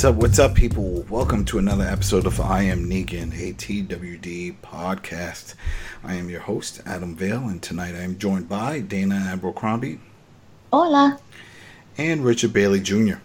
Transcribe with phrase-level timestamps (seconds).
[0.00, 0.16] what's up?
[0.16, 1.04] What's up, people?
[1.10, 5.54] Welcome to another episode of I Am Negan, a TWD podcast.
[6.02, 10.00] I am your host, Adam Vale, and tonight I am joined by Dana Abercrombie
[10.72, 11.20] Hola.
[11.98, 13.16] and Richard Bailey Jr.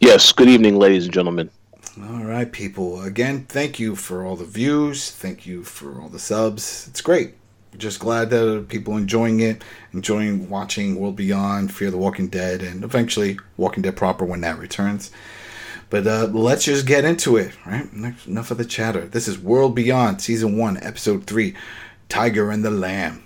[0.00, 1.50] Yes, good evening, ladies and gentlemen.
[2.00, 3.02] All right, people.
[3.02, 5.10] Again, thank you for all the views.
[5.10, 6.88] Thank you for all the subs.
[6.88, 7.34] It's great.
[7.78, 12.84] Just glad that people enjoying it, enjoying watching World Beyond, Fear the Walking Dead, and
[12.84, 15.10] eventually Walking Dead proper when that returns.
[15.90, 17.88] But uh, let's just get into it, right?
[18.26, 19.06] Enough of the chatter.
[19.06, 21.54] This is World Beyond, Season 1, Episode 3
[22.08, 23.24] Tyger and the Lamb.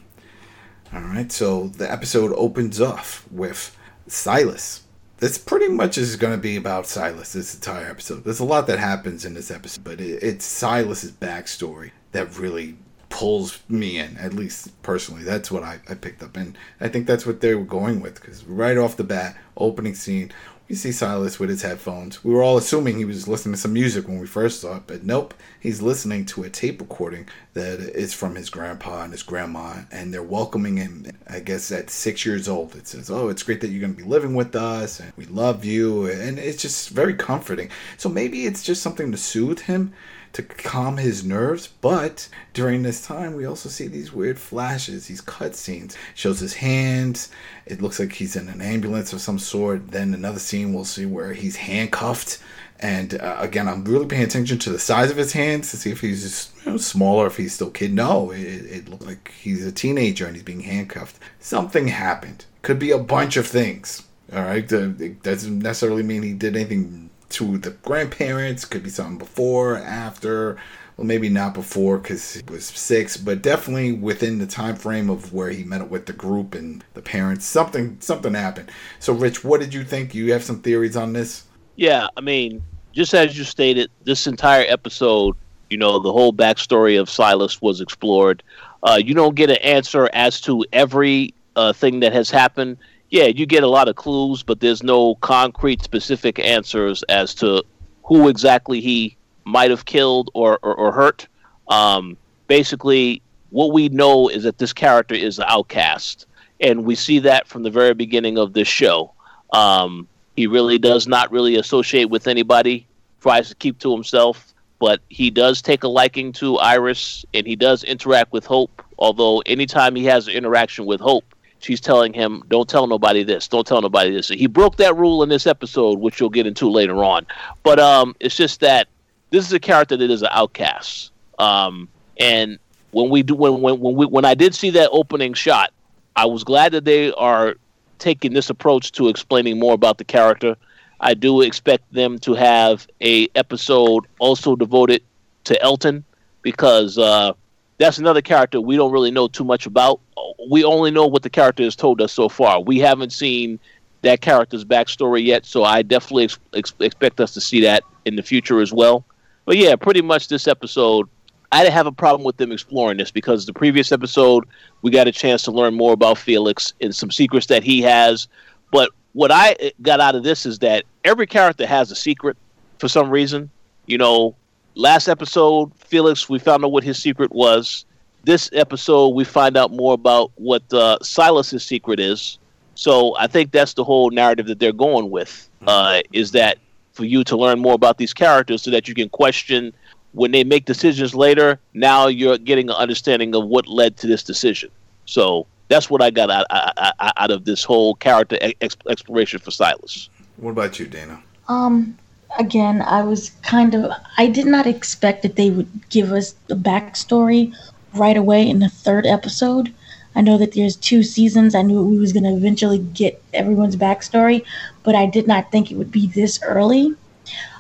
[0.93, 4.83] All right, so the episode opens off with Silas.
[5.19, 8.25] This pretty much is going to be about Silas this entire episode.
[8.25, 12.77] There's a lot that happens in this episode, but it, it's Silas's backstory that really
[13.13, 15.23] pulls me in, at least personally.
[15.23, 16.35] That's what I, I picked up.
[16.35, 19.95] And I think that's what they were going with because right off the bat, opening
[19.95, 20.33] scene,
[20.67, 22.25] we see Silas with his headphones.
[22.25, 24.85] We were all assuming he was listening to some music when we first saw it,
[24.87, 25.35] but nope.
[25.61, 30.15] He's listening to a tape recording that is from his grandpa and his grandma, and
[30.15, 32.75] they're welcoming him, I guess, at six years old.
[32.75, 35.27] It says, Oh, it's great that you're going to be living with us, and we
[35.27, 36.07] love you.
[36.07, 37.69] And it's just very comforting.
[37.99, 39.93] So maybe it's just something to soothe him
[40.33, 41.67] to calm his nerves.
[41.67, 45.97] But during this time, we also see these weird flashes, these cutscenes.
[46.15, 47.31] Shows his hands.
[47.67, 49.91] It looks like he's in an ambulance of some sort.
[49.91, 52.39] Then another scene, we'll see where he's handcuffed.
[52.81, 55.93] And uh, again, I'm really paying attention to the size of his hands to see
[55.93, 57.95] if he's just you know, smaller, if he's still kid.
[57.95, 61.19] No, it, it like he's a teenager and he's being handcuffed.
[61.39, 62.45] Something happened.
[62.63, 64.03] Could be a bunch of things.
[64.33, 68.65] All right, it doesn't necessarily mean he did anything to the grandparents.
[68.65, 70.59] Could be something before, after.
[70.97, 75.33] Well, maybe not before because he was six, but definitely within the time frame of
[75.33, 77.47] where he met up with the group and the parents.
[77.47, 78.71] Something, something happened.
[78.99, 80.15] So, Rich, what did you think?
[80.15, 81.45] You have some theories on this?
[81.77, 82.63] Yeah, I mean,
[82.93, 85.35] just as you stated, this entire episode,
[85.71, 88.43] you know, the whole backstory of Silas was explored.
[88.83, 92.77] Uh, you don't get an answer as to every uh, thing that has happened
[93.13, 97.63] yeah, you get a lot of clues, but there's no concrete, specific answers as to
[98.05, 101.29] who exactly he might have killed or, or, or hurt.
[101.69, 106.27] Um, basically, what we know is that this character is an outcast,
[106.59, 109.13] and we see that from the very beginning of this show.
[109.53, 112.87] Um, he really does not really associate with anybody,
[113.21, 117.57] tries to keep to himself, but he does take a liking to Iris, and he
[117.57, 118.83] does interact with Hope.
[118.99, 121.27] Although anytime he has an interaction with Hope,
[121.63, 123.49] she's telling him, "Don't tell nobody this.
[123.49, 126.71] Don't tell nobody this." He broke that rule in this episode, which you'll get into
[126.71, 127.27] later on.
[127.63, 128.89] But um, it's just that
[129.31, 131.11] this is a character that is an outcast.
[131.39, 132.59] Um, and
[132.91, 135.73] when we do, when when when we when I did see that opening shot,
[136.17, 137.57] I was glad that they are
[137.99, 140.57] taking this approach to explaining more about the character.
[141.01, 145.03] I do expect them to have a episode also devoted
[145.45, 146.05] to Elton
[146.43, 147.33] because uh,
[147.83, 150.01] that's another character we don't really know too much about.
[150.49, 152.61] We only know what the character has told us so far.
[152.61, 153.59] We haven't seen
[154.03, 158.15] that character's backstory yet, so I definitely ex- ex- expect us to see that in
[158.15, 159.05] the future as well.
[159.45, 161.09] But yeah, pretty much this episode,
[161.51, 164.45] I didn't have a problem with them exploring this because the previous episode
[164.83, 168.29] we got a chance to learn more about Felix and some secrets that he has.
[168.71, 172.37] But what I got out of this is that every character has a secret
[172.79, 173.51] for some reason.
[173.87, 174.37] You know,
[174.75, 177.85] last episode, Felix, we found out what his secret was.
[178.25, 182.39] This episode, we find out more about what uh, Silas's secret is.
[182.75, 185.49] So I think that's the whole narrative that they're going with.
[185.67, 186.59] Uh, is that
[186.93, 189.73] for you to learn more about these characters so that you can question
[190.13, 191.59] when they make decisions later.
[191.75, 194.71] Now you're getting an understanding of what led to this decision.
[195.07, 199.51] So that's what I got out, out, out of this whole character ex- exploration for
[199.51, 200.11] Silas.
[200.37, 201.23] What about you, Dana?
[201.49, 201.99] Um,
[202.39, 206.55] again, I was kind of I did not expect that they would give us the
[206.55, 207.55] backstory
[207.95, 209.73] right away in the third episode.
[210.15, 211.55] I know that there's two seasons.
[211.55, 214.45] I knew we was gonna eventually get everyone's backstory,
[214.83, 216.95] but I did not think it would be this early.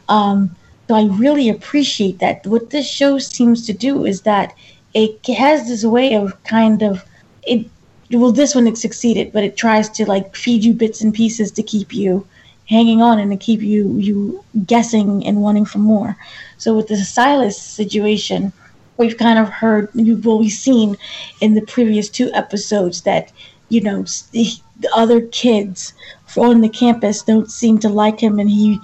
[0.08, 0.54] Um,
[0.88, 2.46] so I really appreciate that.
[2.46, 4.54] What this show seems to do is that
[4.94, 7.04] it has this way of kind of
[7.44, 7.66] it.
[8.10, 11.50] Well, this one it succeeded, but it tries to like feed you bits and pieces
[11.52, 12.26] to keep you
[12.68, 16.16] hanging on and to keep you you guessing and wanting for more.
[16.58, 18.52] So with the Silas situation,
[18.96, 20.96] we've kind of heard well we've seen
[21.40, 23.32] in the previous two episodes that
[23.72, 24.52] you know, the
[24.94, 25.94] other kids
[26.36, 28.78] on the campus don't seem to like him and he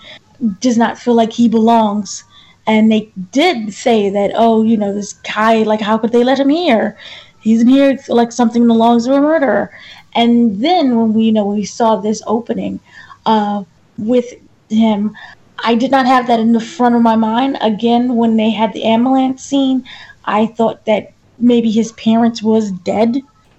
[0.60, 2.24] does not feel like he belongs.
[2.66, 6.40] And they did say that, oh, you know, this guy, like, how could they let
[6.40, 6.96] him here?
[7.40, 9.70] He's in here like something logs of a murderer.
[10.14, 12.80] And then when we, you know, we saw this opening
[13.28, 13.62] uh,
[13.98, 14.32] with
[14.70, 15.14] him,
[15.62, 17.58] I did not have that in the front of my mind.
[17.60, 19.84] Again, when they had the ambulance scene,
[20.24, 23.18] I thought that maybe his parents was dead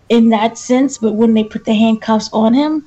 [0.09, 0.97] in that sense.
[0.97, 2.85] But when they put the handcuffs on him,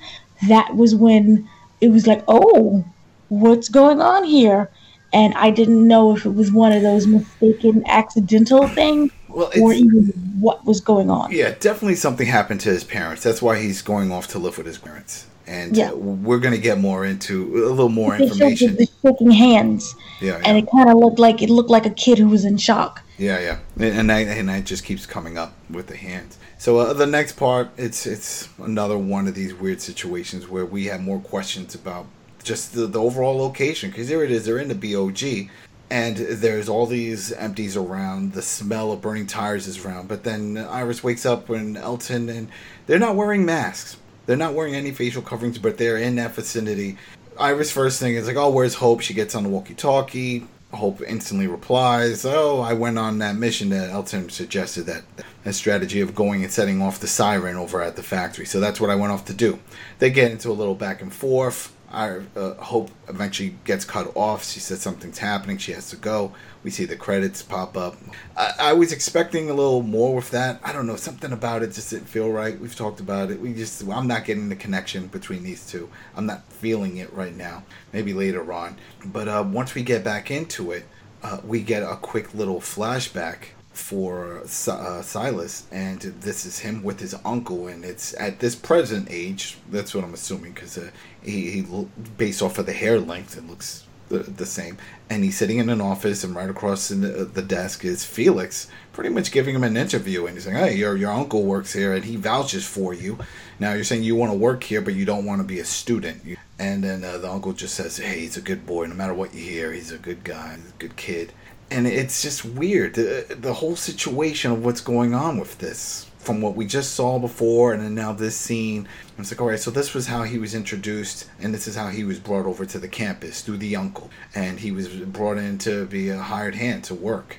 [0.49, 1.49] that was when
[1.81, 2.85] it was like, oh,
[3.29, 4.69] what's going on here?
[5.13, 9.73] And I didn't know if it was one of those mistaken accidental things well, or
[9.73, 10.07] even
[10.41, 11.31] what was going on.
[11.31, 13.23] Yeah, definitely something happened to his parents.
[13.23, 15.27] That's why he's going off to live with his parents.
[15.47, 15.93] And yeah.
[15.93, 18.77] we're going to get more into a little more information.
[18.77, 19.95] The shaking hands.
[20.21, 20.43] Yeah, yeah.
[20.45, 23.03] And it kind of looked like it looked like a kid who was in shock.
[23.19, 23.85] Yeah, yeah.
[23.85, 26.39] And I, and that just keeps coming up with the hands.
[26.59, 30.87] So uh, the next part, it's it's another one of these weird situations where we
[30.87, 32.07] have more questions about
[32.43, 35.51] just the, the overall location because here it is they're in the BOG
[35.91, 40.57] and there's all these empties around the smell of burning tires is around but then
[40.57, 42.49] Iris wakes up when Elton and
[42.87, 43.97] they're not wearing masks
[44.27, 46.97] they're not wearing any facial coverings but they're in that vicinity
[47.39, 51.03] Iris first thing is like oh where's Hope she gets on the walkie talkie Hope
[51.03, 55.03] instantly replies, "Oh, I went on that mission that Elton suggested that
[55.45, 58.47] that strategy of going and setting off the siren over at the factory.
[58.47, 59.59] So that's what I went off to do."
[59.99, 61.73] They get into a little back and forth.
[61.93, 64.45] I uh, Hope eventually gets cut off.
[64.45, 65.59] She says something's happening.
[65.59, 66.33] She has to go.
[66.65, 67.97] We see the credits pop up.
[68.37, 70.59] I, I, was expecting a little more with that.
[70.65, 70.97] I don't know.
[70.97, 72.59] Something about it just didn't feel right.
[72.59, 73.41] We've talked about it.
[73.41, 75.91] We just I'm not getting the connection between these two.
[76.17, 77.65] I'm not feeling it right now.
[77.93, 78.79] Maybe later on.
[79.05, 80.85] But uh, once we get back into it,
[81.23, 87.01] uh, we get a quick little flashback for uh, Silas, and this is him with
[87.01, 89.57] his uncle, and it's at this present age.
[89.71, 90.91] That's what I'm assuming because uh,
[91.23, 91.87] he, he,
[92.19, 94.77] based off of the hair length, it looks the, the same.
[95.09, 99.11] And he's sitting in an office, and right across the, the desk is Felix, pretty
[99.11, 102.05] much giving him an interview, and he's saying, "Hey, your your uncle works here, and
[102.05, 103.19] he vouches for you.
[103.59, 105.65] Now you're saying you want to work here, but you don't want to be a
[105.65, 106.23] student."
[106.59, 108.87] And then uh, the uncle just says, "Hey, he's a good boy.
[108.87, 111.33] No matter what you hear, he's a good guy, a good kid."
[111.73, 112.95] And it's just weird.
[112.95, 117.19] The, the whole situation of what's going on with this from what we just saw
[117.19, 118.87] before and then now this scene
[119.19, 121.89] it's like all right so this was how he was introduced and this is how
[121.89, 124.11] he was brought over to the campus through the uncle.
[124.35, 127.39] And he was brought in to be a hired hand to work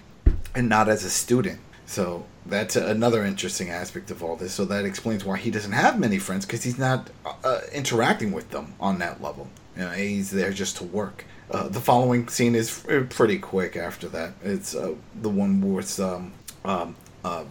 [0.53, 1.59] and not as a student.
[1.85, 4.53] So that's another interesting aspect of all this.
[4.53, 7.09] So that explains why he doesn't have many friends because he's not
[7.43, 9.47] uh, interacting with them on that level.
[9.75, 14.07] You know, he's there just to work uh, the following scene is pretty quick after
[14.09, 14.33] that.
[14.43, 16.33] It's uh, the one where um,
[16.65, 17.45] um, uh,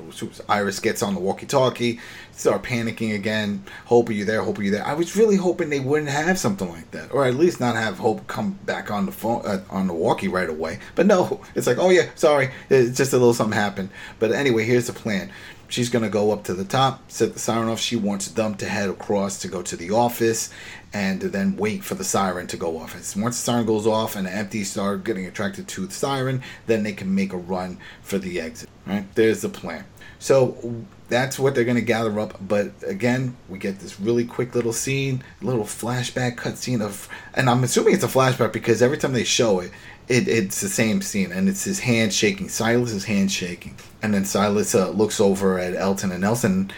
[0.49, 2.01] Iris gets on the walkie-talkie,
[2.33, 3.65] start panicking again.
[3.87, 4.43] Hope are you there?
[4.43, 4.85] Hope are you there?
[4.85, 7.99] I was really hoping they wouldn't have something like that, or at least not have
[7.99, 10.79] Hope come back on the phone uh, on the walkie right away.
[10.95, 13.91] But no, it's like, oh yeah, sorry, it's just a little something happened.
[14.19, 15.31] But anyway, here's the plan.
[15.69, 17.81] She's gonna go up to the top, set the siren off.
[17.81, 20.51] She wants them to head across to go to the office,
[20.93, 22.95] and then wait for the siren to go off.
[22.95, 26.43] And Once the siren goes off and the empties start getting attracted to the siren,
[26.67, 28.69] then they can make a run for the exit.
[28.87, 29.07] Right?
[29.15, 29.85] There's the plan.
[30.19, 32.37] So that's what they're going to gather up.
[32.41, 37.65] But again, we get this really quick little scene, little flashback cutscene of, and I'm
[37.65, 39.73] assuming it's a flashback because every time they show it,
[40.09, 42.49] it, it's the same scene, and it's his hand shaking.
[42.49, 46.71] Silas's hand shaking, and then Silas uh, looks over at Elton, and Elton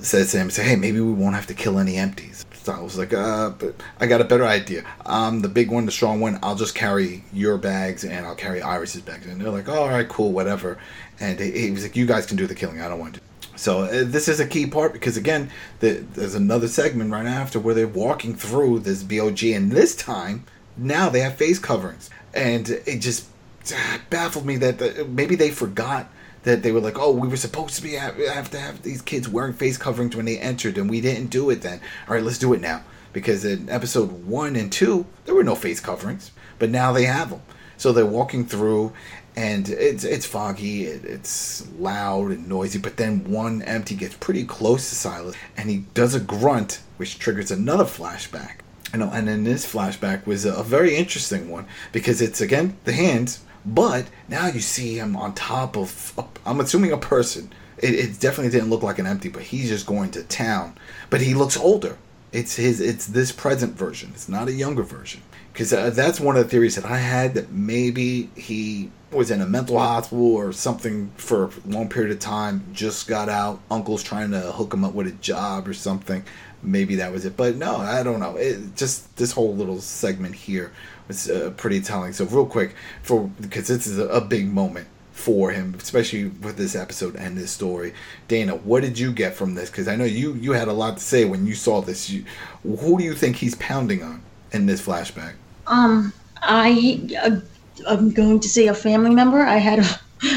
[0.00, 2.98] says to him, "Say, hey, maybe we won't have to kill any empties." I was
[2.98, 4.84] like, uh, but I got a better idea.
[5.04, 6.38] I'm the big one, the strong one.
[6.42, 9.26] I'll just carry your bags and I'll carry Iris's bags.
[9.26, 10.78] And they're like, oh, all right, cool, whatever.
[11.20, 12.80] And he, was like, you guys can do the killing.
[12.80, 13.20] I don't want to.
[13.56, 17.58] So uh, this is a key part because again, the, there's another segment right after
[17.58, 20.44] where they're walking through this BOG, and this time
[20.76, 23.26] now they have face coverings, and it just
[23.74, 26.08] uh, baffled me that the, maybe they forgot
[26.44, 29.28] that they were like, oh, we were supposed to be have to have these kids
[29.28, 31.80] wearing face coverings when they entered, and we didn't do it then.
[32.06, 35.54] All right, let's do it now because in episode one and two there were no
[35.54, 37.42] face coverings, but now they have them.
[37.76, 38.92] So they're walking through,
[39.36, 42.78] and it's it's foggy, it, it's loud and noisy.
[42.78, 47.18] But then one empty gets pretty close to Silas, and he does a grunt, which
[47.18, 48.60] triggers another flashback.
[48.94, 52.92] Know, and then this flashback was a, a very interesting one because it's again the
[52.92, 56.12] hands but now you see him on top of,
[56.46, 57.52] I'm assuming a person.
[57.78, 60.76] It, it, definitely didn't look like an empty, but he's just going to town.
[61.10, 61.96] But he looks older.
[62.32, 62.80] It's his.
[62.80, 64.10] It's this present version.
[64.14, 65.22] It's not a younger version.
[65.52, 69.40] Because uh, that's one of the theories that I had that maybe he was in
[69.40, 72.64] a mental hospital or something for a long period of time.
[72.72, 73.60] Just got out.
[73.70, 76.24] Uncle's trying to hook him up with a job or something.
[76.62, 77.36] Maybe that was it.
[77.36, 78.36] But no, I don't know.
[78.36, 80.72] It, just this whole little segment here
[81.08, 82.12] was uh, pretty telling.
[82.12, 86.56] So real quick, for because this is a, a big moment for him, especially with
[86.56, 87.92] this episode and this story.
[88.28, 89.68] Dana, what did you get from this?
[89.68, 92.08] Because I know you you had a lot to say when you saw this.
[92.08, 92.24] You,
[92.62, 94.22] who do you think he's pounding on
[94.52, 95.32] in this flashback?
[95.66, 97.40] Um, I uh,
[97.88, 99.42] I'm going to say a family member.
[99.42, 99.86] I had a.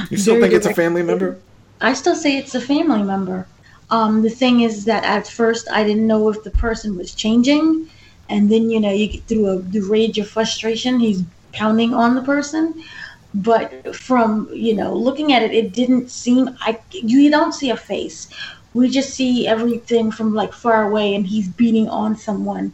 [0.09, 1.39] You still think it's a family member?
[1.79, 3.47] I still say it's a family member.
[3.89, 7.89] Um, the thing is that at first I didn't know if the person was changing,
[8.31, 12.15] and then you know you get through a the rage of frustration, he's pounding on
[12.15, 12.83] the person.
[13.33, 17.77] But from you know looking at it, it didn't seem I you don't see a
[17.77, 18.29] face.
[18.73, 22.73] We just see everything from like far away, and he's beating on someone.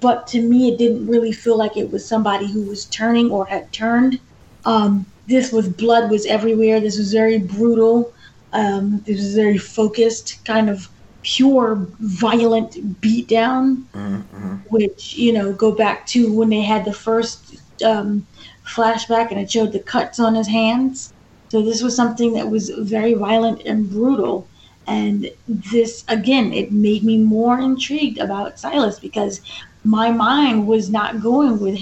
[0.00, 3.46] But to me, it didn't really feel like it was somebody who was turning or
[3.46, 4.18] had turned.
[4.64, 6.80] Um, this was blood was everywhere.
[6.80, 8.12] This was very brutal.
[8.52, 10.88] Um, it was very focused, kind of
[11.26, 13.82] pure, violent beatdown,
[14.70, 18.24] which you know go back to when they had the first um,
[18.64, 21.12] flashback and it showed the cuts on his hands.
[21.48, 24.48] So this was something that was very violent and brutal.
[24.86, 29.40] And this again, it made me more intrigued about Silas because
[29.82, 31.80] my mind was not going with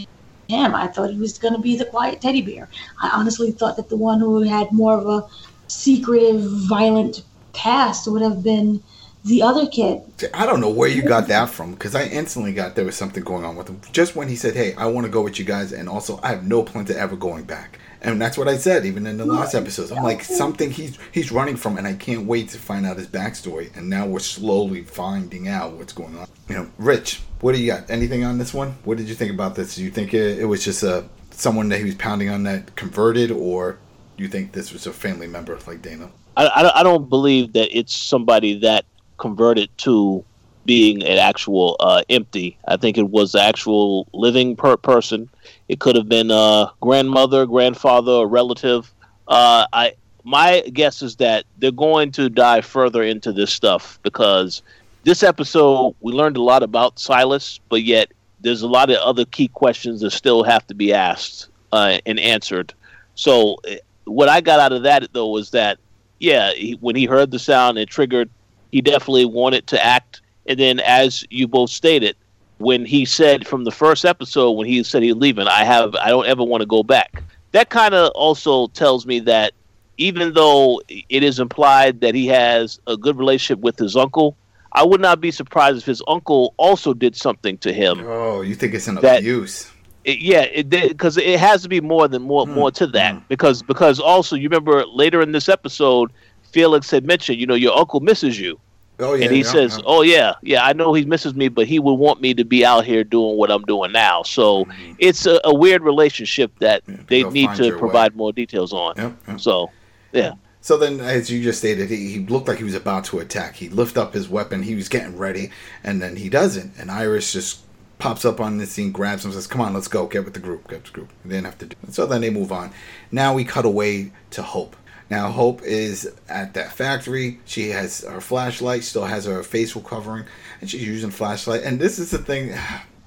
[0.49, 0.75] him.
[0.75, 2.71] I thought he was going to be the quiet teddy bear.
[3.03, 5.27] I honestly thought that the one who had more of a
[5.69, 7.23] secretive, violent
[7.53, 8.83] past would have been
[9.25, 10.02] the other kid.
[10.35, 13.25] I don't know where you got that from because I instantly got there was something
[13.25, 13.81] going on with him.
[13.93, 16.28] Just when he said, "Hey, I want to go with you guys," and also I
[16.28, 17.78] have no plan to ever going back.
[18.02, 19.90] And that's what I said even in the last episodes.
[19.90, 23.07] I'm like something he's he's running from, and I can't wait to find out his
[23.07, 23.75] backstory.
[23.75, 26.28] And now we're slowly finding out what's going on.
[26.49, 27.88] You know, Rich, what do you got?
[27.88, 28.76] Anything on this one?
[28.85, 29.76] What did you think about this?
[29.76, 32.76] Do you think it, it was just a someone that he was pounding on that
[32.76, 33.78] converted, or
[34.19, 36.11] do you think this was a family member like Dana?
[36.37, 38.85] I, I, I don't believe that it's somebody that
[39.18, 40.25] converted to
[40.64, 42.56] being an actual uh, empty.
[42.66, 45.28] I think it was the actual living per person.
[45.68, 48.92] It could have been a grandmother, grandfather, a relative.
[49.28, 49.94] Uh, I
[50.25, 54.62] my guess is that they're going to dive further into this stuff because
[55.04, 59.25] this episode we learned a lot about Silas, but yet there's a lot of other
[59.26, 62.73] key questions that still have to be asked uh, and answered.
[63.14, 65.78] So eh, what I got out of that though was that
[66.21, 68.30] yeah, he, when he heard the sound, it triggered.
[68.75, 72.16] He definitely wanted to act, and then as you both stated,
[72.59, 76.09] when he said from the first episode when he said he's leaving, I have I
[76.09, 77.23] don't ever want to go back.
[77.52, 79.52] That kind of also tells me that
[79.97, 84.37] even though it is implied that he has a good relationship with his uncle,
[84.73, 88.02] I would not be surprised if his uncle also did something to him.
[88.04, 89.71] Oh, you think it's an That- abuse?
[90.02, 93.12] It, yeah, because it, has to be more than more Hmm, more to that.
[93.14, 93.21] hmm.
[93.28, 96.11] Because because also you remember later in this episode,
[96.43, 98.59] Felix had mentioned, you know, your uncle misses you,
[99.01, 99.81] Oh yeah, and he yeah, says.
[99.85, 102.65] "Oh yeah, yeah, I know he misses me, but he would want me to be
[102.65, 104.95] out here doing what I'm doing now." So Mhm.
[104.99, 107.79] it's a, a weird relationship that Yeah, they need to your way.
[107.81, 108.95] provide more details on.
[108.97, 109.41] Yep, yep.
[109.41, 109.71] So
[110.13, 113.19] yeah, So then, as you just stated, he, he looked like he was about to
[113.19, 113.57] attack.
[113.57, 114.63] He lift up his weapon.
[114.63, 115.51] He was getting ready,
[115.83, 116.73] and then he doesn't.
[116.79, 117.61] And Iris just
[117.99, 120.07] pops up on the scene, grabs him, says, "Come on, let's go.
[120.07, 120.69] Get with the group.
[120.69, 121.77] Get with the group." They didn't have to do.
[121.87, 121.95] It.
[121.95, 122.71] So then they move on.
[123.11, 124.77] Now we cut away to Hope.
[125.11, 127.40] Now Hope is at that factory.
[127.44, 128.84] She has her flashlight.
[128.84, 130.25] Still has her facial covering,
[130.61, 131.62] and she's using flashlight.
[131.62, 132.54] And this is the thing.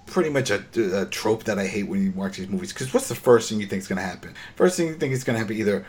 [0.08, 0.64] Pretty much a,
[1.02, 2.72] a trope that I hate when you watch these movies.
[2.72, 4.36] Because what's the first thing you think is going to happen?
[4.56, 5.86] First thing you think is going to happen either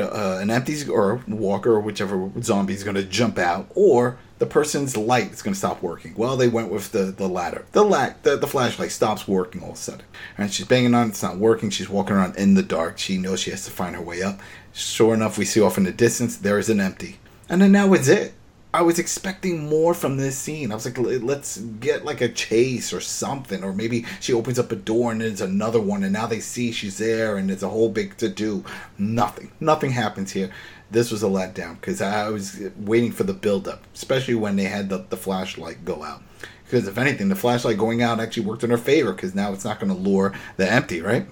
[0.00, 4.46] uh, an empty or walker or whichever zombie is going to jump out, or the
[4.46, 6.14] person's light is going to stop working.
[6.16, 7.64] Well, they went with the the latter.
[7.72, 10.04] The la- the, the flashlight stops working all of a sudden,
[10.38, 11.06] and she's banging on.
[11.06, 11.70] it, It's not working.
[11.70, 12.98] She's walking around in the dark.
[12.98, 14.40] She knows she has to find her way up.
[14.72, 17.18] Sure enough, we see off in the distance there is an empty,
[17.48, 18.32] and then now it's it.
[18.74, 20.72] I was expecting more from this scene.
[20.72, 24.72] I was like, let's get like a chase or something, or maybe she opens up
[24.72, 27.68] a door and there's another one, and now they see she's there, and it's a
[27.68, 28.64] whole big to do.
[28.96, 30.50] Nothing, nothing happens here.
[30.90, 34.64] This was a letdown because I was waiting for the build up, especially when they
[34.64, 36.22] had the, the flashlight go out.
[36.64, 39.64] Because if anything, the flashlight going out actually worked in her favor because now it's
[39.64, 41.26] not going to lure the empty, right?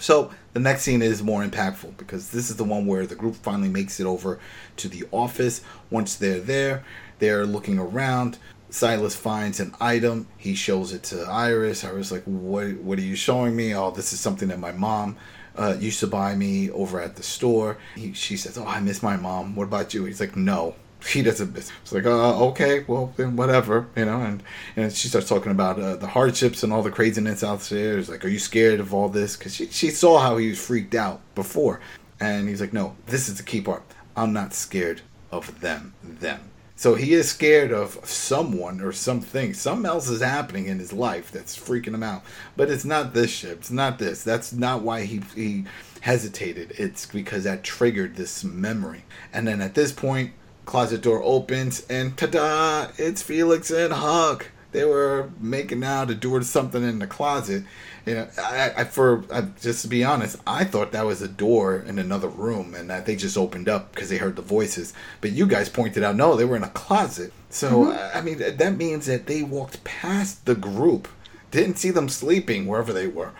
[0.00, 3.36] So the next scene is more impactful because this is the one where the group
[3.36, 4.40] finally makes it over
[4.78, 5.60] to the office.
[5.90, 6.84] Once they're there,
[7.18, 8.38] they're looking around.
[8.70, 10.26] Silas finds an item.
[10.38, 11.84] He shows it to Iris.
[11.84, 12.78] Iris like, "What?
[12.78, 13.74] What are you showing me?
[13.74, 15.16] Oh, this is something that my mom
[15.56, 19.02] uh, used to buy me over at the store." He, she says, "Oh, I miss
[19.02, 19.54] my mom.
[19.54, 20.76] What about you?" He's like, "No,
[21.06, 21.56] He doesn't.
[21.56, 24.20] It's like, uh, okay, well, then whatever, you know.
[24.20, 24.42] And
[24.76, 27.98] and she starts talking about uh, the hardships and all the craziness out there.
[27.98, 29.36] It's like, are you scared of all this?
[29.36, 31.80] Because she she saw how he was freaked out before,
[32.20, 33.82] and he's like, no, this is the key part.
[34.16, 35.94] I'm not scared of them.
[36.02, 36.50] Them.
[36.76, 39.52] So he is scared of someone or something.
[39.52, 42.22] Something else is happening in his life that's freaking him out.
[42.56, 43.58] But it's not this ship.
[43.58, 44.24] It's not this.
[44.24, 45.64] That's not why he he
[46.00, 46.72] hesitated.
[46.78, 49.04] It's because that triggered this memory.
[49.30, 50.32] And then at this point,
[50.70, 52.86] closet door opens and ta-da!
[52.96, 54.46] It's Felix and Huck.
[54.70, 57.64] They were making out or doing something in the closet.
[58.06, 61.28] You know, I, I for I, just to be honest, I thought that was a
[61.28, 64.94] door in another room and that they just opened up because they heard the voices.
[65.20, 67.32] But you guys pointed out, no, they were in a closet.
[67.50, 68.16] So Mm-hmm.
[68.16, 71.08] I mean, that means that they walked past the group,
[71.50, 73.32] didn't see them sleeping wherever they were,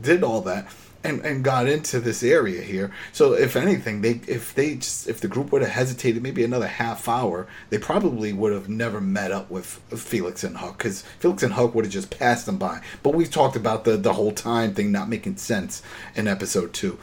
[0.00, 0.72] did all that.
[1.06, 2.92] And, and got into this area here.
[3.12, 6.66] So if anything, they if they just if the group would have hesitated maybe another
[6.66, 11.42] half hour, they probably would have never met up with Felix and Huck because Felix
[11.42, 12.80] and Huck would have just passed them by.
[13.02, 15.82] But we've talked about the the whole time thing not making sense
[16.14, 16.98] in episode two.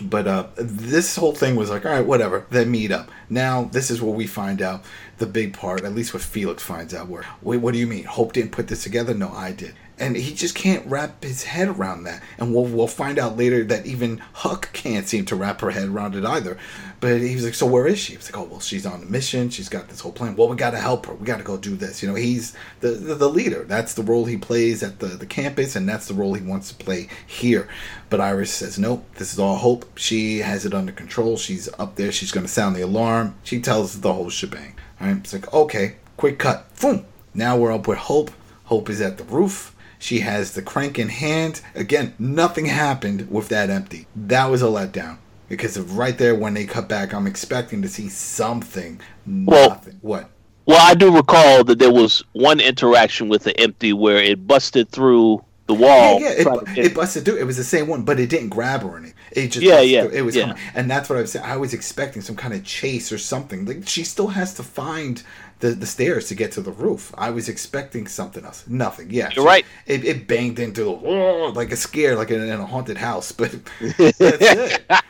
[0.00, 2.44] But uh, this whole thing was like, all right, whatever.
[2.50, 3.10] They meet up.
[3.30, 4.84] Now this is where we find out
[5.18, 5.84] the big part.
[5.84, 7.08] At least what Felix finds out.
[7.08, 8.04] Where wait, what do you mean?
[8.04, 9.14] Hope didn't put this together?
[9.14, 9.74] No, I did.
[9.98, 12.22] And he just can't wrap his head around that.
[12.36, 15.88] And we'll we'll find out later that even Huck can't seem to wrap her head
[15.88, 16.58] around it either.
[17.00, 18.12] But he was like, so where is she?
[18.12, 19.48] He was like, oh well, she's on a mission.
[19.48, 20.36] She's got this whole plan.
[20.36, 21.14] Well, we got to help her.
[21.14, 22.02] We got to go do this.
[22.02, 23.64] You know, he's the, the the leader.
[23.64, 26.68] That's the role he plays at the the campus, and that's the role he wants
[26.72, 27.66] to play here.
[28.10, 29.98] But Iris says, nope, this is all Hope.
[29.98, 31.36] She has it under control.
[31.36, 32.12] She's up there.
[32.12, 33.34] She's going to sound the alarm.
[33.44, 34.74] She tells the whole shebang.
[35.00, 36.74] All right, it's like, okay, quick cut.
[36.80, 37.04] Boom.
[37.34, 38.30] Now we're up with Hope.
[38.64, 39.75] Hope is at the roof.
[39.98, 41.60] She has the crank in hand.
[41.74, 44.06] Again, nothing happened with that empty.
[44.14, 45.18] That was a letdown.
[45.48, 49.00] Because of right there when they cut back, I'm expecting to see something.
[49.26, 49.98] Well- Nothing.
[50.02, 50.30] what?
[50.66, 54.88] Well, I do recall that there was one interaction with the empty where it busted
[54.88, 56.20] through the wall.
[56.20, 57.36] Yeah, yeah, it, it busted through.
[57.36, 59.14] It was the same one, but it didn't grab her or anything.
[59.30, 60.16] It just Yeah, yeah, through.
[60.18, 60.42] It was yeah.
[60.48, 61.44] coming, and that's what I was saying.
[61.44, 63.64] I was expecting some kind of chase or something.
[63.64, 65.22] Like she still has to find
[65.60, 67.14] the, the stairs to get to the roof.
[67.16, 68.64] I was expecting something else.
[68.66, 69.10] Nothing.
[69.10, 69.64] Yeah, You're right.
[69.86, 73.32] It, it banged into the wall like a scare, like in, in a haunted house.
[73.32, 74.90] But that's it.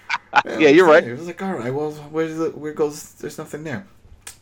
[0.44, 1.02] Yeah, you're right.
[1.02, 3.14] It was like, all right, well, where's the, where goes?
[3.14, 3.86] There's nothing there.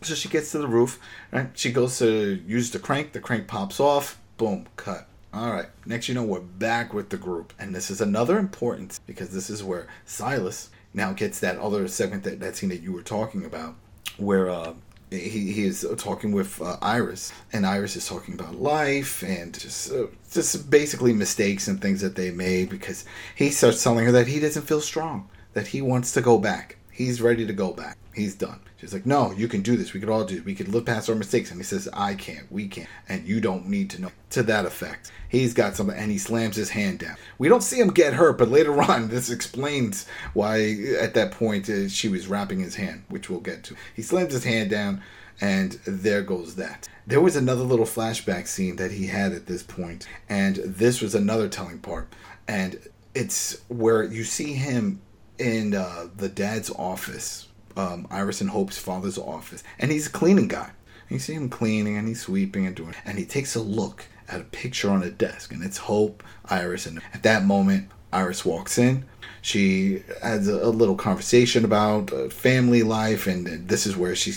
[0.03, 0.99] So she gets to the roof,
[1.31, 1.49] right?
[1.55, 3.13] She goes to use the crank.
[3.13, 4.19] The crank pops off.
[4.37, 5.07] Boom, cut.
[5.33, 5.67] All right.
[5.87, 9.49] Next, you know, we're back with the group, and this is another important because this
[9.49, 13.45] is where Silas now gets that other segment that that scene that you were talking
[13.45, 13.77] about,
[14.17, 14.75] where uh,
[15.19, 19.93] he he is talking with uh, Iris, and Iris is talking about life and just
[19.93, 24.27] uh, just basically mistakes and things that they made because he starts telling her that
[24.27, 26.77] he doesn't feel strong, that he wants to go back.
[26.95, 27.99] He's ready to go back.
[28.15, 28.61] He's done.
[28.77, 29.93] She's like, no, you can do this.
[29.93, 30.37] We could all do.
[30.37, 30.45] this.
[30.45, 31.51] We could live past our mistakes.
[31.51, 32.51] And he says, I can't.
[32.53, 32.89] We can't.
[33.09, 34.11] And you don't need to know.
[34.31, 37.17] To that effect, he's got something, and he slams his hand down.
[37.39, 41.69] We don't see him get hurt, but later on, this explains why at that point
[41.69, 43.77] uh, she was wrapping his hand, which we'll get to.
[43.95, 45.03] He slams his hand down,
[45.41, 46.89] and there goes that.
[47.07, 51.15] There was another little flashback scene that he had at this point, and this was
[51.15, 52.13] another telling part.
[52.47, 52.79] And
[53.15, 55.01] it's where you see him
[55.39, 60.49] in uh, the dad's office, um, Iris and Hope's father's office, and he's a cleaning
[60.49, 60.71] guy.
[61.09, 64.41] You see him cleaning and he's sweeping and doing, and he takes a look at
[64.41, 68.79] a picture on a desk, and it's Hope, Iris, and at that moment, Iris walks
[68.79, 69.05] in.
[69.45, 74.33] She has a, a little conversation about uh, family life, and this is where she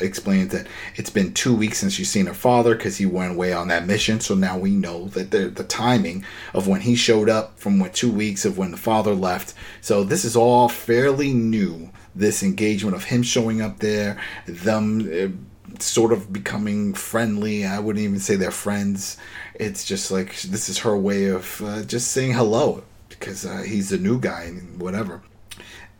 [0.00, 3.52] explains that it's been two weeks since she's seen her father because he went away
[3.52, 4.20] on that mission.
[4.20, 7.92] So now we know that the, the timing of when he showed up from what
[7.92, 9.52] two weeks of when the father left.
[9.80, 11.90] So this is all fairly new.
[12.14, 15.10] This engagement of him showing up there, them.
[15.12, 15.28] Uh,
[15.78, 17.64] sort of becoming friendly.
[17.64, 19.16] I wouldn't even say they're friends.
[19.54, 22.84] It's just like this is her way of uh, just saying hello
[23.22, 25.22] because uh, he's a new guy and whatever.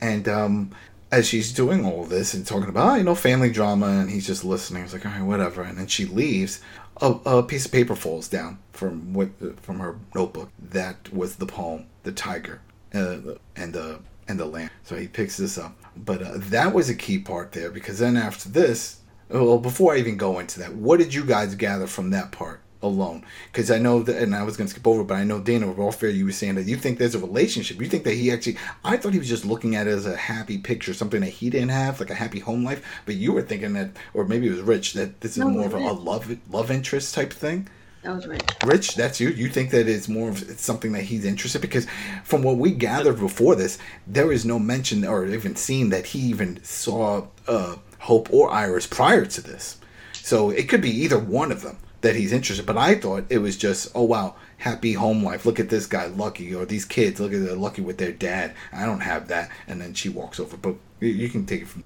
[0.01, 0.73] And um,
[1.13, 4.27] as she's doing all this and talking about, oh, you know, family drama, and he's
[4.27, 5.63] just listening, he's like, all right, whatever.
[5.63, 6.61] And then she leaves.
[7.01, 9.31] A, a piece of paper falls down from what
[9.63, 10.51] from her notebook.
[10.59, 12.61] That was the poem, the tiger,
[12.93, 14.71] uh, and the and the lamb.
[14.83, 15.77] So he picks this up.
[15.97, 19.99] But uh, that was a key part there because then after this, well, before I
[19.99, 23.25] even go into that, what did you guys gather from that part alone?
[23.51, 25.93] Because I know that, and I was going to skip over, but I know Dana,
[25.93, 27.81] fair, you were saying that you think there's a relationship.
[27.81, 30.17] You think that he actually, I thought he was just looking at it as a
[30.17, 32.85] happy picture, something that he didn't have, like a happy home life.
[33.07, 35.67] But you were thinking that, or maybe it was Rich, that this is No, more
[35.67, 37.69] of a, a love love interest type thing.
[38.03, 38.43] That was Rich.
[38.65, 39.29] Rich, that's you.
[39.29, 41.87] You think that it's more of it's something that he's interested because
[42.25, 46.19] from what we gathered before this, there is no mention or even seen that he
[46.19, 49.79] even saw uh, Hope or Iris prior to this.
[50.13, 52.67] So it could be either one of them that he's interested.
[52.67, 55.47] But I thought it was just, oh wow, happy home life.
[55.47, 58.55] Look at this guy, lucky, or these kids, look at they're lucky with their dad.
[58.73, 59.51] I don't have that.
[59.67, 60.57] And then she walks over.
[60.57, 61.85] But you, can take it from.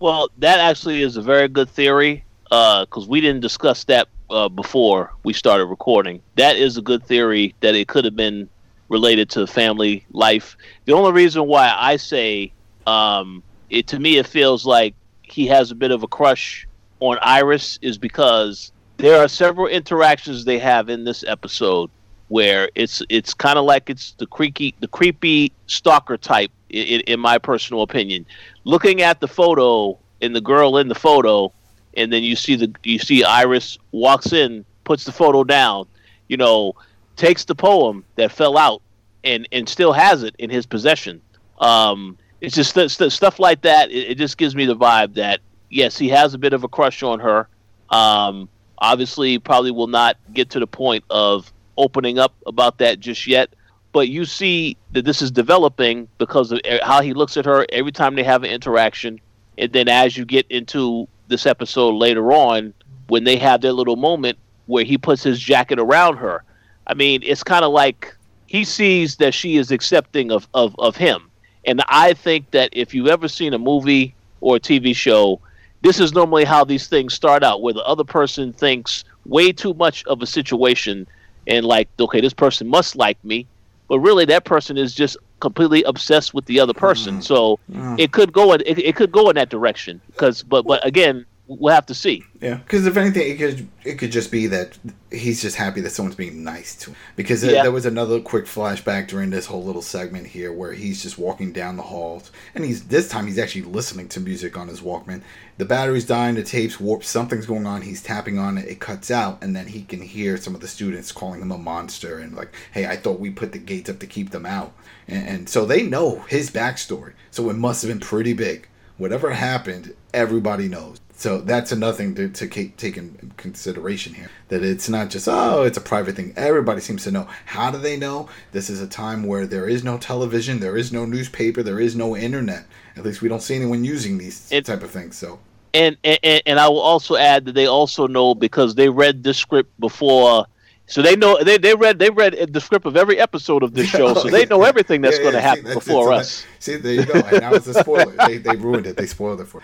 [0.00, 5.12] Well, that actually is a very good theory because we didn't discuss that uh, before
[5.24, 6.22] we started recording.
[6.36, 8.48] That is a good theory that it could have been
[8.88, 10.56] related to family life.
[10.84, 12.52] The only reason why I say
[12.86, 16.66] um, it to me, it feels like he has a bit of a crush
[16.98, 21.90] on Iris is because there are several interactions they have in this episode
[22.28, 27.18] where it's it's kind of like it's the creaky the creepy stalker type in, in
[27.18, 28.24] my personal opinion.
[28.64, 31.52] Looking at the photo and the girl in the photo
[31.94, 35.86] and then you see the you see iris walks in puts the photo down
[36.28, 36.74] you know
[37.16, 38.80] takes the poem that fell out
[39.24, 41.20] and and still has it in his possession.
[41.58, 45.14] Um it's just st- st- stuff like that it, it just gives me the vibe
[45.14, 47.48] that yes he has a bit of a crush on her.
[47.88, 48.48] Um
[48.80, 53.50] obviously probably will not get to the point of opening up about that just yet.
[53.92, 57.92] But you see that this is developing because of how he looks at her every
[57.92, 59.20] time they have an interaction.
[59.58, 62.74] And then as you get into this episode later on
[63.08, 66.44] when they have their little moment where he puts his jacket around her.
[66.86, 68.14] I mean it's kind of like
[68.46, 71.30] he sees that she is accepting of, of, of him.
[71.64, 75.40] And i think that if you've ever seen a movie or a tv show
[75.82, 79.74] this is normally how these things start out where the other person thinks way too
[79.74, 81.06] much of a situation
[81.46, 83.46] and like okay this person must like me
[83.88, 87.22] but really that person is just completely obsessed with the other person Mm.
[87.24, 87.98] so Mm.
[87.98, 91.24] it could go in it, it could go in that direction because but but again
[91.58, 94.78] we'll have to see Yeah, because if anything, it could it could just be that
[95.10, 96.96] he's just happy that someone's being nice to him.
[97.16, 97.62] Because there- Yeah.
[97.62, 101.50] there was another quick flashback during this whole little segment here where he's just walking
[101.52, 105.22] down the halls, and he's this time he's actually listening to music on his Walkman.
[105.58, 107.82] The battery's dying, the tape's warped, something's going on.
[107.82, 110.68] He's tapping on it, it cuts out, and then he can hear some of the
[110.68, 113.98] students calling him a monster and like, "Hey, I thought we put the gates up
[113.98, 114.72] to keep them out,"
[115.08, 117.12] and, and so they know his backstory.
[117.32, 118.68] So it must have been pretty big.
[118.98, 120.98] Whatever happened, everybody knows.
[121.20, 124.30] So that's another thing to, to take in consideration here.
[124.48, 126.32] That it's not just, oh, it's a private thing.
[126.34, 127.28] Everybody seems to know.
[127.44, 128.30] How do they know?
[128.52, 131.94] This is a time where there is no television, there is no newspaper, there is
[131.94, 132.64] no internet.
[132.96, 135.14] At least we don't see anyone using these It- type of things.
[135.14, 135.38] So,
[135.74, 139.36] and, and and I will also add that they also know because they read this
[139.36, 140.46] script before,
[140.86, 143.88] so they know they, they read they read the script of every episode of this
[143.96, 145.74] show, so they know everything that's Yeah, going to yeah, see, happen it.
[145.74, 146.46] before that- us.
[146.60, 147.12] see, there you go.
[147.20, 148.10] And now it's a spoiler.
[148.26, 148.96] they, they ruined it.
[148.96, 149.60] They spoiled it for.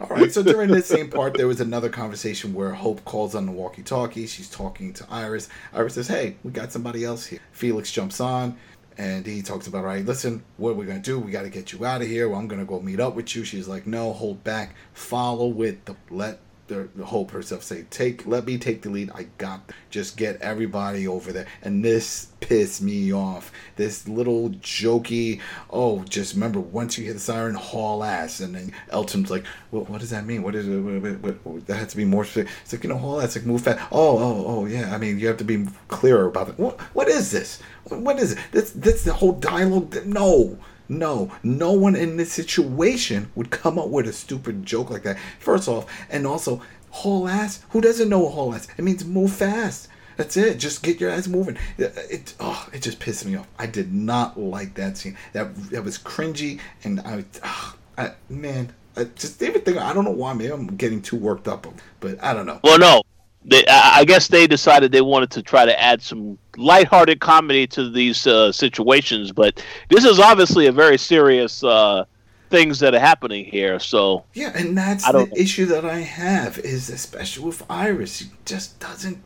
[0.00, 0.30] All right.
[0.32, 4.26] So during this same part, there was another conversation where Hope calls on the walkie-talkie.
[4.26, 5.48] She's talking to Iris.
[5.72, 8.56] Iris says, "Hey, we got somebody else here." Felix jumps on.
[8.98, 11.18] And he talks about, all right, listen, what are we going to do?
[11.18, 12.30] We got to get you out of here.
[12.30, 13.44] Well, I'm going to go meet up with you.
[13.44, 14.74] She's like, no, hold back.
[14.94, 19.10] Follow with the, let the, Hope herself say, take, let me take the lead.
[19.14, 21.46] I got, just get everybody over there.
[21.62, 23.52] And this pissed me off.
[23.76, 28.40] This little jokey, oh, just remember, once you hear the siren, haul ass.
[28.40, 30.42] And then Elton's like, what, what does that mean?
[30.42, 30.78] What is it?
[30.78, 32.52] What, what, what, that has to be more specific.
[32.62, 33.80] It's like, you know, haul ass, like move fast.
[33.92, 34.94] Oh, oh, oh, yeah.
[34.94, 36.58] I mean, you have to be clearer about it.
[36.58, 37.60] What, what is this?
[37.84, 38.38] What, is it?
[38.52, 39.90] That's, that's the whole dialogue.
[39.90, 40.58] that- No.
[40.88, 45.18] No, no one in this situation would come up with a stupid joke like that.
[45.38, 47.62] First off, and also, haul ass.
[47.70, 48.68] Who doesn't know haul ass?
[48.76, 49.88] It means move fast.
[50.16, 50.58] That's it.
[50.58, 51.58] Just get your ass moving.
[51.76, 53.46] It, it oh, it just pissed me off.
[53.58, 55.16] I did not like that scene.
[55.32, 60.04] That that was cringy, and I, ah, I man, I just even think I don't
[60.04, 60.32] know why.
[60.32, 61.66] Maybe I'm getting too worked up,
[62.00, 62.60] but I don't know.
[62.64, 63.02] Well, no,
[63.48, 67.88] they, I guess they decided they wanted to try to add some lighthearted comedy to
[67.90, 72.04] these uh, situations, but this is obviously a very serious uh,
[72.50, 73.78] things that are happening here.
[73.78, 75.32] So Yeah, and that's I the know.
[75.36, 78.16] issue that I have is especially with Iris.
[78.16, 79.22] She just doesn't.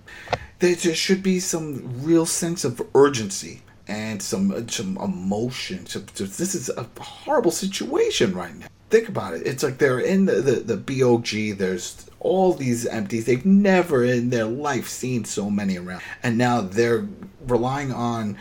[0.58, 5.84] There just should be some real sense of urgency and some some emotion.
[5.84, 8.66] This is a horrible situation right now.
[8.90, 9.46] Think about it.
[9.46, 11.56] It's like they're in the, the, the BOG.
[11.56, 13.24] There's all these empties.
[13.24, 16.02] They've never in their life seen so many around.
[16.22, 17.06] And now they're
[17.46, 18.36] relying on,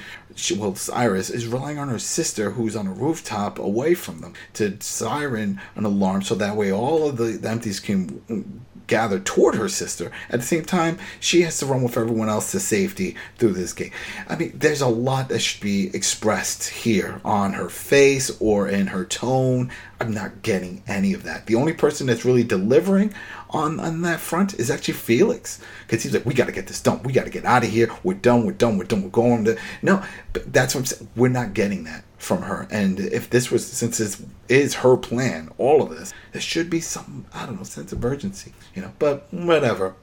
[0.57, 4.77] well, Iris is relying on her sister who's on a rooftop away from them to
[4.81, 9.69] siren an alarm so that way all of the, the empties can gather toward her
[9.69, 10.11] sister.
[10.29, 13.71] At the same time, she has to run with everyone else to safety through this
[13.71, 13.93] gate.
[14.27, 18.87] I mean, there's a lot that should be expressed here on her face or in
[18.87, 19.71] her tone.
[20.01, 21.45] I'm not getting any of that.
[21.45, 23.13] The only person that's really delivering
[23.51, 26.81] on on that front is actually Felix because he's like, we got to get this
[26.81, 27.01] done.
[27.03, 27.89] We got to get out of here.
[28.03, 28.45] We're done.
[28.45, 28.77] We're done.
[28.77, 29.03] We're done.
[29.03, 30.03] We're going to no.
[30.33, 31.09] But that's what I'm saying.
[31.15, 32.67] We're not getting that from her.
[32.69, 36.81] And if this was since this is her plan, all of this, there should be
[36.81, 38.93] some I don't know sense of urgency, you know.
[38.99, 39.95] But whatever.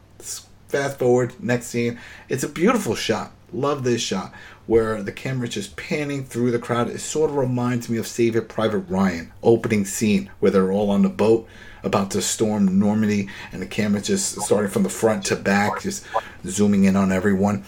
[0.69, 1.99] Fast forward next scene.
[2.29, 3.31] It's a beautiful shot.
[3.53, 4.33] Love this shot
[4.67, 6.91] where the camera just panning through the crowd.
[6.91, 11.03] It sort of reminds me of Saving Private Ryan opening scene where they're all on
[11.03, 11.47] the boat
[11.87, 16.05] about to storm Normandy and the camera just starting from the front to back, just
[16.47, 17.65] zooming in on everyone.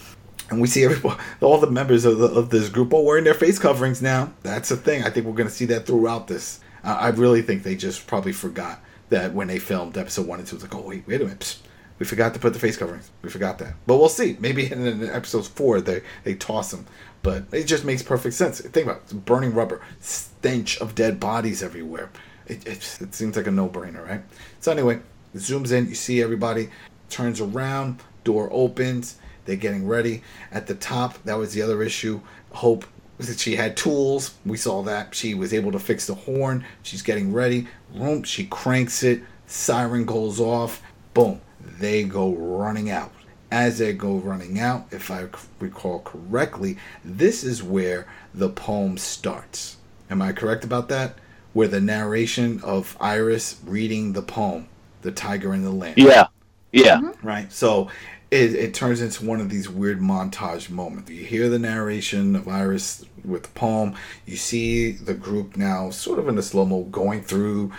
[0.49, 3.33] And we see everybody, all the members of, the, of this group all wearing their
[3.33, 4.33] face coverings now.
[4.43, 5.03] That's a thing.
[5.03, 6.59] I think we're going to see that throughout this.
[6.83, 10.47] Uh, I really think they just probably forgot that when they filmed episode one and
[10.47, 10.55] two.
[10.55, 11.39] It's like, oh wait, wait a minute.
[11.39, 11.59] Psst
[11.99, 13.11] we forgot to put the face coverings.
[13.21, 13.75] We forgot that.
[13.85, 14.37] But we'll see.
[14.39, 16.87] Maybe in, in episode four they they toss them.
[17.21, 18.61] But it just makes perfect sense.
[18.61, 19.25] Think about it.
[19.25, 22.09] burning rubber, stench of dead bodies everywhere.
[22.49, 24.21] It, it, it seems like a no brainer, right?
[24.59, 24.99] So anyway,
[25.33, 25.87] it zooms in.
[25.87, 26.69] You see everybody
[27.09, 28.01] turns around.
[28.23, 29.17] Door opens.
[29.45, 30.23] They're getting ready.
[30.51, 32.19] At the top, that was the other issue.
[32.51, 32.85] Hope
[33.17, 34.35] that she had tools.
[34.45, 36.65] We saw that she was able to fix the horn.
[36.83, 37.67] She's getting ready.
[37.93, 39.21] Boom, she cranks it.
[39.47, 40.81] Siren goes off.
[41.13, 41.41] Boom
[41.79, 43.11] they go running out.
[43.51, 45.27] As they go running out, if I
[45.59, 49.77] recall correctly, this is where the poem starts.
[50.09, 51.15] Am I correct about that?
[51.59, 54.69] Where the narration of Iris reading the poem,
[55.01, 55.95] The Tiger and the Lamb.
[55.97, 56.27] Yeah.
[56.71, 57.01] Yeah.
[57.01, 57.27] Mm-hmm.
[57.27, 57.51] Right.
[57.51, 57.89] So
[58.31, 61.11] it, it turns into one of these weird montage moments.
[61.11, 63.95] You hear the narration of Iris with the poem.
[64.25, 67.73] You see the group now, sort of in a slow mo, going through,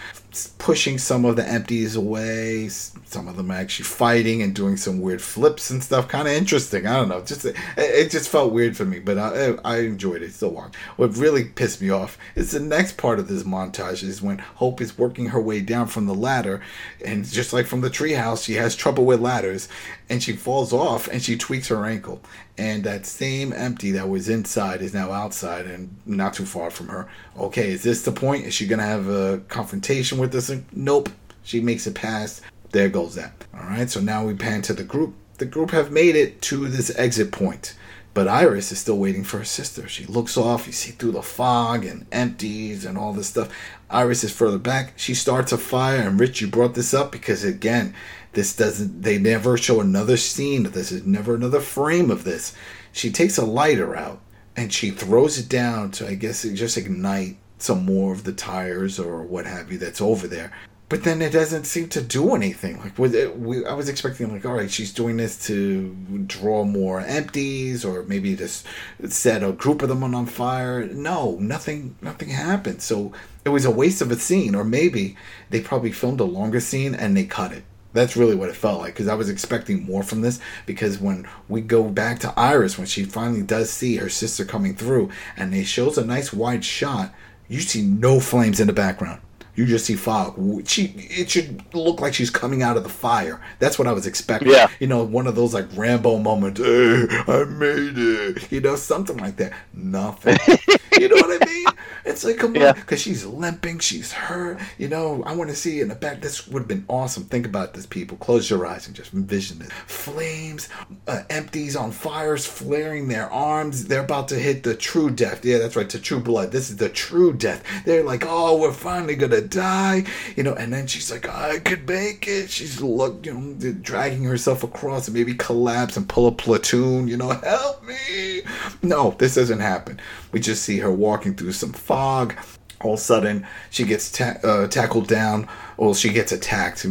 [0.59, 2.69] pushing some of the empties away.
[2.69, 6.09] Some of them actually fighting and doing some weird flips and stuff.
[6.09, 6.87] Kind of interesting.
[6.87, 7.21] I don't know.
[7.23, 10.33] Just it, it, just felt weird for me, but I, I enjoyed it.
[10.33, 10.77] Still watch.
[10.97, 14.81] What really pissed me off is the next part of this montage is when Hope
[14.81, 16.61] is working her way down from the ladder,
[17.05, 19.69] and just like from the treehouse, she has trouble with ladders,
[20.09, 22.21] and she falls off and she tweaks her ankle
[22.61, 26.89] and that same empty that was inside is now outside and not too far from
[26.89, 27.09] her.
[27.39, 28.45] Okay, is this the point?
[28.45, 30.53] Is she gonna have a confrontation with this?
[30.71, 31.09] Nope.
[31.43, 32.43] She makes it past.
[32.73, 33.33] There goes that.
[33.55, 33.89] All right.
[33.89, 35.15] So now we pan to the group.
[35.39, 37.75] The group have made it to this exit point,
[38.13, 39.89] but Iris is still waiting for her sister.
[39.89, 40.67] She looks off.
[40.67, 43.49] You see through the fog and empties and all this stuff.
[43.89, 44.93] Iris is further back.
[44.97, 47.95] She starts a fire, and Rich, you brought this up because again,
[48.33, 50.91] this doesn't, they never show another scene of this.
[50.91, 52.55] There's never another frame of this.
[52.93, 54.21] She takes a lighter out
[54.57, 58.99] and she throws it down to, I guess, just ignite some more of the tires
[58.99, 60.53] or what have you that's over there.
[60.89, 62.81] But then it doesn't seem to do anything.
[62.81, 65.95] Like with it, we, I was expecting, like, all right, she's doing this to
[66.27, 68.67] draw more empties, or maybe just
[69.07, 70.85] set a group of them on fire.
[70.87, 72.83] No, nothing, nothing happened.
[72.83, 73.13] So
[73.45, 75.17] it was a waste of a scene, or maybe
[75.51, 77.63] they probably filmed a longer scene and they cut it
[77.93, 80.41] that's really what it felt like because I was expecting more from this.
[80.67, 84.75] Because when we go back to Iris, when she finally does see her sister coming
[84.75, 87.13] through, and they shows a nice wide shot,
[87.49, 89.21] you see no flames in the background.
[89.57, 90.67] You just see fog.
[90.67, 93.41] She, it should look like she's coming out of the fire.
[93.59, 94.53] That's what I was expecting.
[94.53, 94.69] Yeah.
[94.79, 96.61] You know, one of those like Rambo moments.
[96.61, 98.53] Hey, I made it.
[98.53, 99.53] You know, something like that.
[99.75, 100.39] Nothing.
[101.01, 101.67] you know what I mean?
[102.03, 102.69] It's like, come yeah.
[102.69, 104.59] on, because she's limping, she's hurt.
[104.79, 106.23] You know, I want to see in the back.
[106.23, 107.25] This would have been awesome.
[107.25, 108.17] Think about this, people.
[108.17, 110.71] Close your eyes and just envision this: flames,
[111.07, 113.87] uh, empties on fires, flaring their arms.
[113.87, 115.45] They're about to hit the true death.
[115.45, 116.53] Yeah, that's right, to true blood.
[116.53, 117.63] This is the true death.
[117.85, 120.05] They're like, oh, we're finally gonna die.
[120.37, 122.51] You know, and then she's like, I could make it.
[122.51, 127.09] She's look, you know, dragging herself across and maybe collapse and pull a platoon.
[127.09, 128.43] You know, help me.
[128.83, 130.01] No, this doesn't happen.
[130.33, 132.35] We just see her walking through some fog.
[132.83, 135.49] All of a sudden, she gets ta- uh, tackled down.
[135.77, 136.87] Well, she gets attacked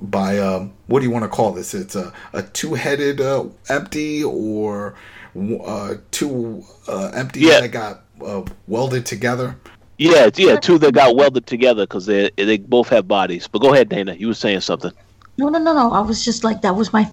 [0.00, 1.74] by um, what do you want to call this?
[1.74, 4.94] It's a, a two headed uh, empty or
[5.64, 7.60] uh, two uh, empties yeah.
[7.60, 9.56] that got uh, welded together.
[9.98, 13.46] Yeah, yeah, two that got welded together because they they both have bodies.
[13.46, 14.14] But go ahead, Dana.
[14.14, 14.92] You were saying something.
[15.38, 15.92] No, no, no, no.
[15.92, 17.10] I was just like that was my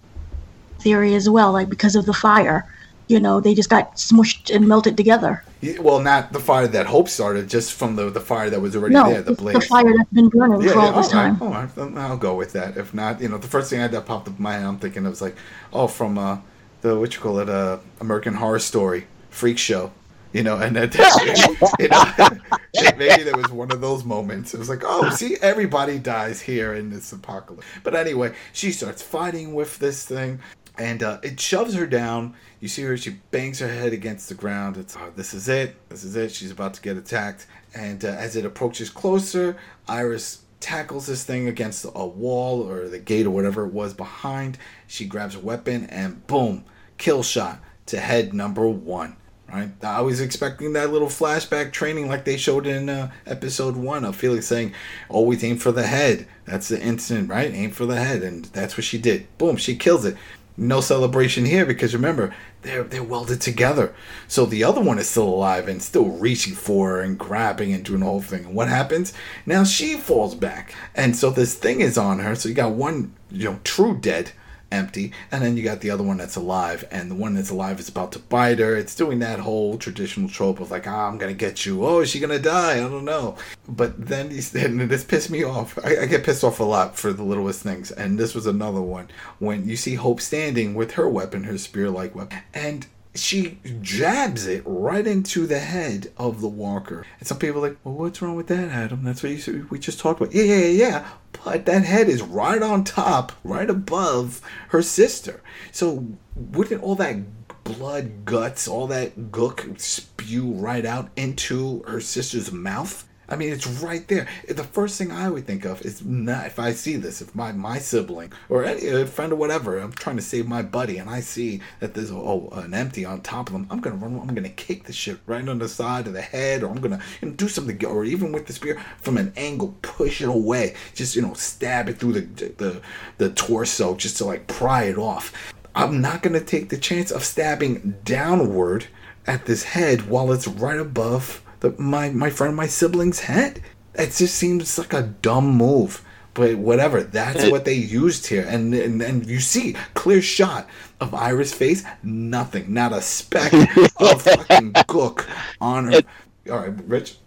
[0.79, 1.51] theory as well.
[1.51, 2.67] Like because of the fire,
[3.09, 5.43] you know, they just got smushed and melted together.
[5.61, 8.75] Yeah, well, not the fire that Hope started, just from the the fire that was
[8.75, 9.55] already no, there, the blaze.
[9.55, 11.41] the fire that's been burning yeah, for all this time.
[11.41, 12.77] All right, I'll go with that.
[12.77, 14.77] If not, you know, the first thing I that popped up in my head, I'm
[14.77, 15.35] thinking it was like,
[15.73, 16.37] oh, from uh,
[16.81, 19.91] the what you call it, uh, American Horror Story, Freak Show.
[20.31, 20.93] You know, and that,
[21.79, 24.53] you know, maybe there was one of those moments.
[24.53, 27.65] It was like, oh, see, everybody dies here in this apocalypse.
[27.83, 30.39] But anyway, she starts fighting with this thing
[30.79, 32.33] and uh, it shoves her down.
[32.59, 34.77] You see her; she bangs her head against the ground.
[34.77, 35.75] It's oh, this is it.
[35.89, 36.31] This is it.
[36.31, 37.47] She's about to get attacked.
[37.73, 42.99] And uh, as it approaches closer, Iris tackles this thing against a wall or the
[42.99, 44.57] gate or whatever it was behind.
[44.87, 46.65] She grabs a weapon and boom,
[46.97, 49.15] kill shot to head number one.
[49.51, 54.05] Right, I was expecting that little flashback training like they showed in uh, episode one
[54.05, 54.73] of Felix saying,
[55.09, 57.51] "Always aim for the head." That's the instant, right?
[57.51, 59.25] Aim for the head, and that's what she did.
[59.39, 60.17] Boom, she kills it.
[60.57, 63.93] No celebration here because remember they're they're welded together.
[64.27, 67.83] So the other one is still alive and still reaching for her and grabbing and
[67.83, 68.45] doing the whole thing.
[68.45, 69.13] And what happens?
[69.45, 72.35] Now she falls back, and so this thing is on her.
[72.35, 74.31] So you got one, you know, true dead
[74.71, 77.79] empty, and then you got the other one that's alive, and the one that's alive
[77.79, 78.75] is about to bite her.
[78.75, 81.85] It's doing that whole traditional trope of like, ah, I'm gonna get you.
[81.85, 82.73] Oh, is she gonna die?
[82.73, 83.35] I don't know.
[83.67, 85.77] But then he's, and this pissed me off.
[85.83, 88.81] I, I get pissed off a lot for the littlest things, and this was another
[88.81, 94.47] one when you see Hope standing with her weapon, her spear-like weapon, and she jabs
[94.47, 97.05] it right into the head of the walker.
[97.19, 99.03] And some people are like, well, what's wrong with that, Adam?
[99.03, 100.33] That's what you we just talked about.
[100.33, 101.07] Yeah, yeah, yeah.
[101.43, 105.41] But that head is right on top, right above her sister.
[105.71, 107.17] So wouldn't all that
[107.63, 113.08] blood, guts, all that gook spew right out into her sister's mouth?
[113.29, 114.27] I mean, it's right there.
[114.47, 117.51] The first thing I would think of is not if I see this, if my
[117.51, 121.09] my sibling or any a friend or whatever, I'm trying to save my buddy, and
[121.09, 124.19] I see that there's oh an empty on top of them, I'm gonna run.
[124.19, 127.01] I'm gonna kick the shit right on the side of the head, or I'm gonna
[127.21, 130.75] you know, do something, or even with the spear from an angle, push it away,
[130.95, 132.81] just you know stab it through the the
[133.19, 135.33] the torso, just to like pry it off.
[135.75, 138.87] I'm not gonna take the chance of stabbing downward
[139.27, 143.61] at this head while it's right above the, my my friend, my sibling's head.
[143.95, 146.03] It just seems like a dumb move.
[146.33, 150.69] But whatever, that's what they used here, and, and and you see clear shot
[151.01, 153.51] of Iris' face, nothing, not a speck
[153.99, 155.27] of fucking gook
[155.59, 155.91] on her.
[155.97, 156.05] It,
[156.49, 157.17] All right, Rich.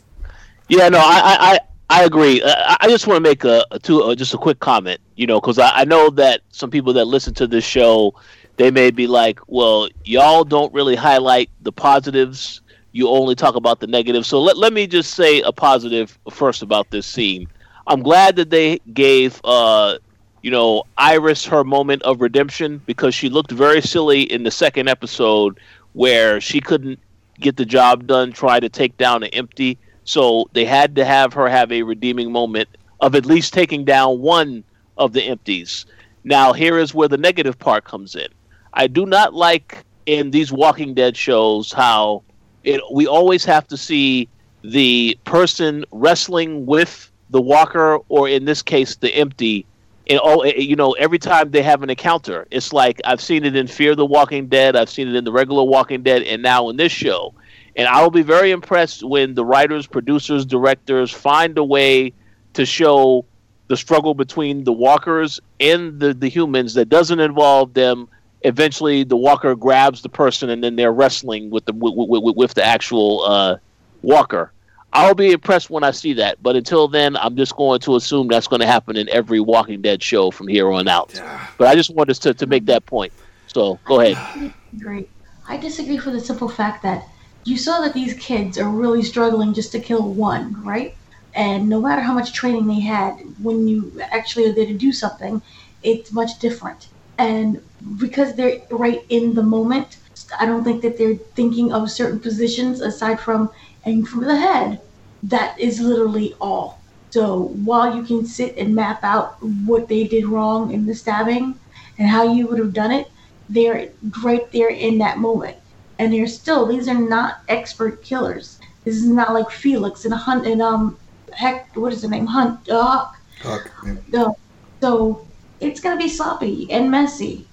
[0.68, 1.58] Yeah, no, I I,
[1.90, 2.42] I agree.
[2.42, 5.26] I, I just want to make a, a two uh, just a quick comment, you
[5.26, 8.14] know, because I, I know that some people that listen to this show,
[8.56, 13.80] they may be like, well, y'all don't really highlight the positives you only talk about
[13.80, 14.24] the negative.
[14.26, 17.48] So let, let me just say a positive first about this scene.
[17.86, 19.98] I'm glad that they gave uh,
[20.42, 24.88] you know, Iris her moment of redemption because she looked very silly in the second
[24.88, 25.58] episode
[25.92, 26.98] where she couldn't
[27.38, 29.78] get the job done, try to take down an empty.
[30.04, 32.68] So they had to have her have a redeeming moment
[33.00, 34.64] of at least taking down one
[34.96, 35.86] of the empties.
[36.24, 38.28] Now, here is where the negative part comes in.
[38.74, 42.22] I do not like in these Walking Dead shows how
[42.64, 44.28] it, we always have to see
[44.62, 49.66] the person wrestling with the walker, or in this case, the empty.
[50.08, 53.44] And all eh, you know, every time they have an encounter, it's like I've seen
[53.44, 56.42] it in Fear the Walking Dead, I've seen it in the regular Walking Dead, and
[56.42, 57.34] now in this show.
[57.74, 62.12] And I will be very impressed when the writers, producers, directors find a way
[62.52, 63.24] to show
[63.68, 68.08] the struggle between the walkers and the, the humans that doesn't involve them
[68.44, 72.54] eventually the walker grabs the person and then they're wrestling with the with, with, with
[72.54, 73.56] the actual uh,
[74.02, 74.52] walker.
[74.94, 78.28] I'll be impressed when I see that, but until then, I'm just going to assume
[78.28, 81.18] that's going to happen in every Walking Dead show from here on out.
[81.56, 83.10] But I just wanted to, to make that point.
[83.46, 84.52] So go ahead.
[84.78, 85.08] Great.
[85.48, 87.04] I disagree for the simple fact that
[87.44, 90.94] you saw that these kids are really struggling just to kill one, right?
[91.34, 94.92] And no matter how much training they had, when you actually are there to do
[94.92, 95.40] something,
[95.82, 97.60] it's much different and
[97.98, 99.98] because they're right in the moment,
[100.38, 103.50] I don't think that they're thinking of certain positions aside from
[103.86, 104.80] aim for the head.
[105.22, 106.80] That is literally all.
[107.10, 111.58] So while you can sit and map out what they did wrong in the stabbing
[111.98, 113.10] and how you would have done it,
[113.48, 113.90] they're
[114.24, 115.56] right there in that moment.
[115.98, 118.58] And they're still these are not expert killers.
[118.84, 120.98] This is not like Felix and Hunt and um
[121.32, 123.06] heck what is the name Hunt uh,
[123.40, 123.70] Huck.
[123.84, 123.94] Yeah.
[124.08, 124.38] No,
[124.80, 125.26] so
[125.62, 127.46] it's going to be sloppy and messy.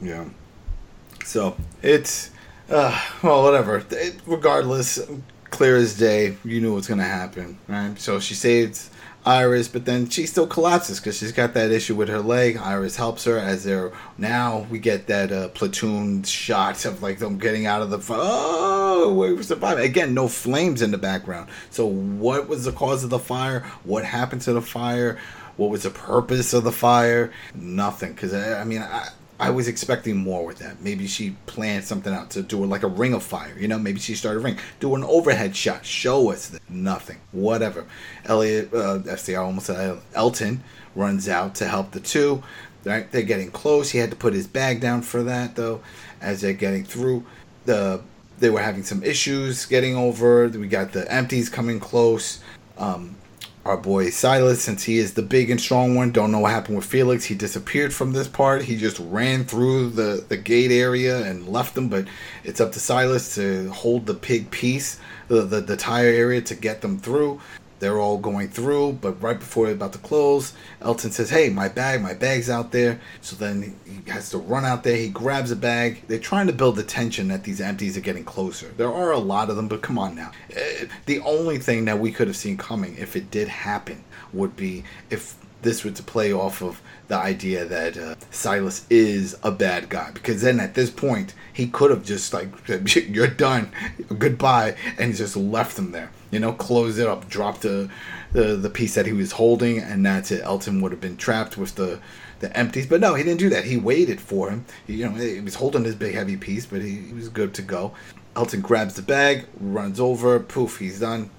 [0.00, 0.24] Yeah.
[1.24, 2.30] So it's,
[2.70, 3.84] uh, well, whatever.
[3.90, 4.98] It, regardless,
[5.50, 7.98] clear as day, you knew what's going to happen, right?
[7.98, 8.90] So she saves
[9.24, 12.56] Iris, but then she still collapses because she's got that issue with her leg.
[12.56, 17.38] Iris helps her as they're now we get that uh, platoon shot of like them
[17.38, 20.12] getting out of the oh we surviving again.
[20.12, 21.50] No flames in the background.
[21.70, 23.60] So what was the cause of the fire?
[23.84, 25.18] What happened to the fire?
[25.56, 27.32] What was the purpose of the fire?
[27.54, 28.12] Nothing.
[28.12, 30.80] Because I, I mean, I, I was expecting more with that.
[30.82, 33.58] Maybe she planned something out to do it like a ring of fire.
[33.58, 34.58] You know, maybe she started a ring.
[34.78, 35.84] Do an overhead shot.
[35.84, 36.70] Show us that.
[36.70, 37.18] Nothing.
[37.32, 37.86] Whatever.
[38.24, 40.62] Elliot, uh, FCR almost said Elton
[40.94, 42.42] runs out to help the two.
[42.84, 43.10] Right?
[43.10, 43.90] They're getting close.
[43.90, 45.80] He had to put his bag down for that though.
[46.20, 47.24] As they're getting through,
[47.64, 48.00] the
[48.38, 50.48] they were having some issues getting over.
[50.48, 52.40] We got the empties coming close.
[52.78, 53.16] Um,
[53.64, 56.76] our boy Silas, since he is the big and strong one, don't know what happened
[56.76, 57.24] with Felix.
[57.24, 58.62] He disappeared from this part.
[58.62, 61.88] He just ran through the, the gate area and left them.
[61.88, 62.06] But
[62.42, 64.98] it's up to Silas to hold the pig piece,
[65.28, 67.40] the, the, the tire area to get them through.
[67.82, 71.66] They're all going through, but right before they're about to close, Elton says, Hey, my
[71.66, 73.00] bag, my bag's out there.
[73.22, 74.94] So then he has to run out there.
[74.94, 76.04] He grabs a bag.
[76.06, 78.68] They're trying to build the tension that these empties are getting closer.
[78.76, 80.30] There are a lot of them, but come on now.
[80.56, 84.54] Uh, the only thing that we could have seen coming, if it did happen, would
[84.54, 86.80] be if this were to play off of
[87.12, 90.10] the idea that uh, Silas is a bad guy.
[90.12, 92.48] Because then at this point, he could have just like,
[93.08, 93.70] You're done,
[94.18, 97.88] goodbye, and just left them there you know, close it up, drop the,
[98.32, 100.42] the the piece that he was holding, and that's it.
[100.42, 102.00] Elton would have been trapped with the
[102.40, 103.66] the empties, but no, he didn't do that.
[103.66, 104.64] He waited for him.
[104.86, 107.54] He, you know, he was holding his big heavy piece, but he, he was good
[107.54, 107.92] to go.
[108.34, 111.30] Elton grabs the bag, runs over, poof, he's done.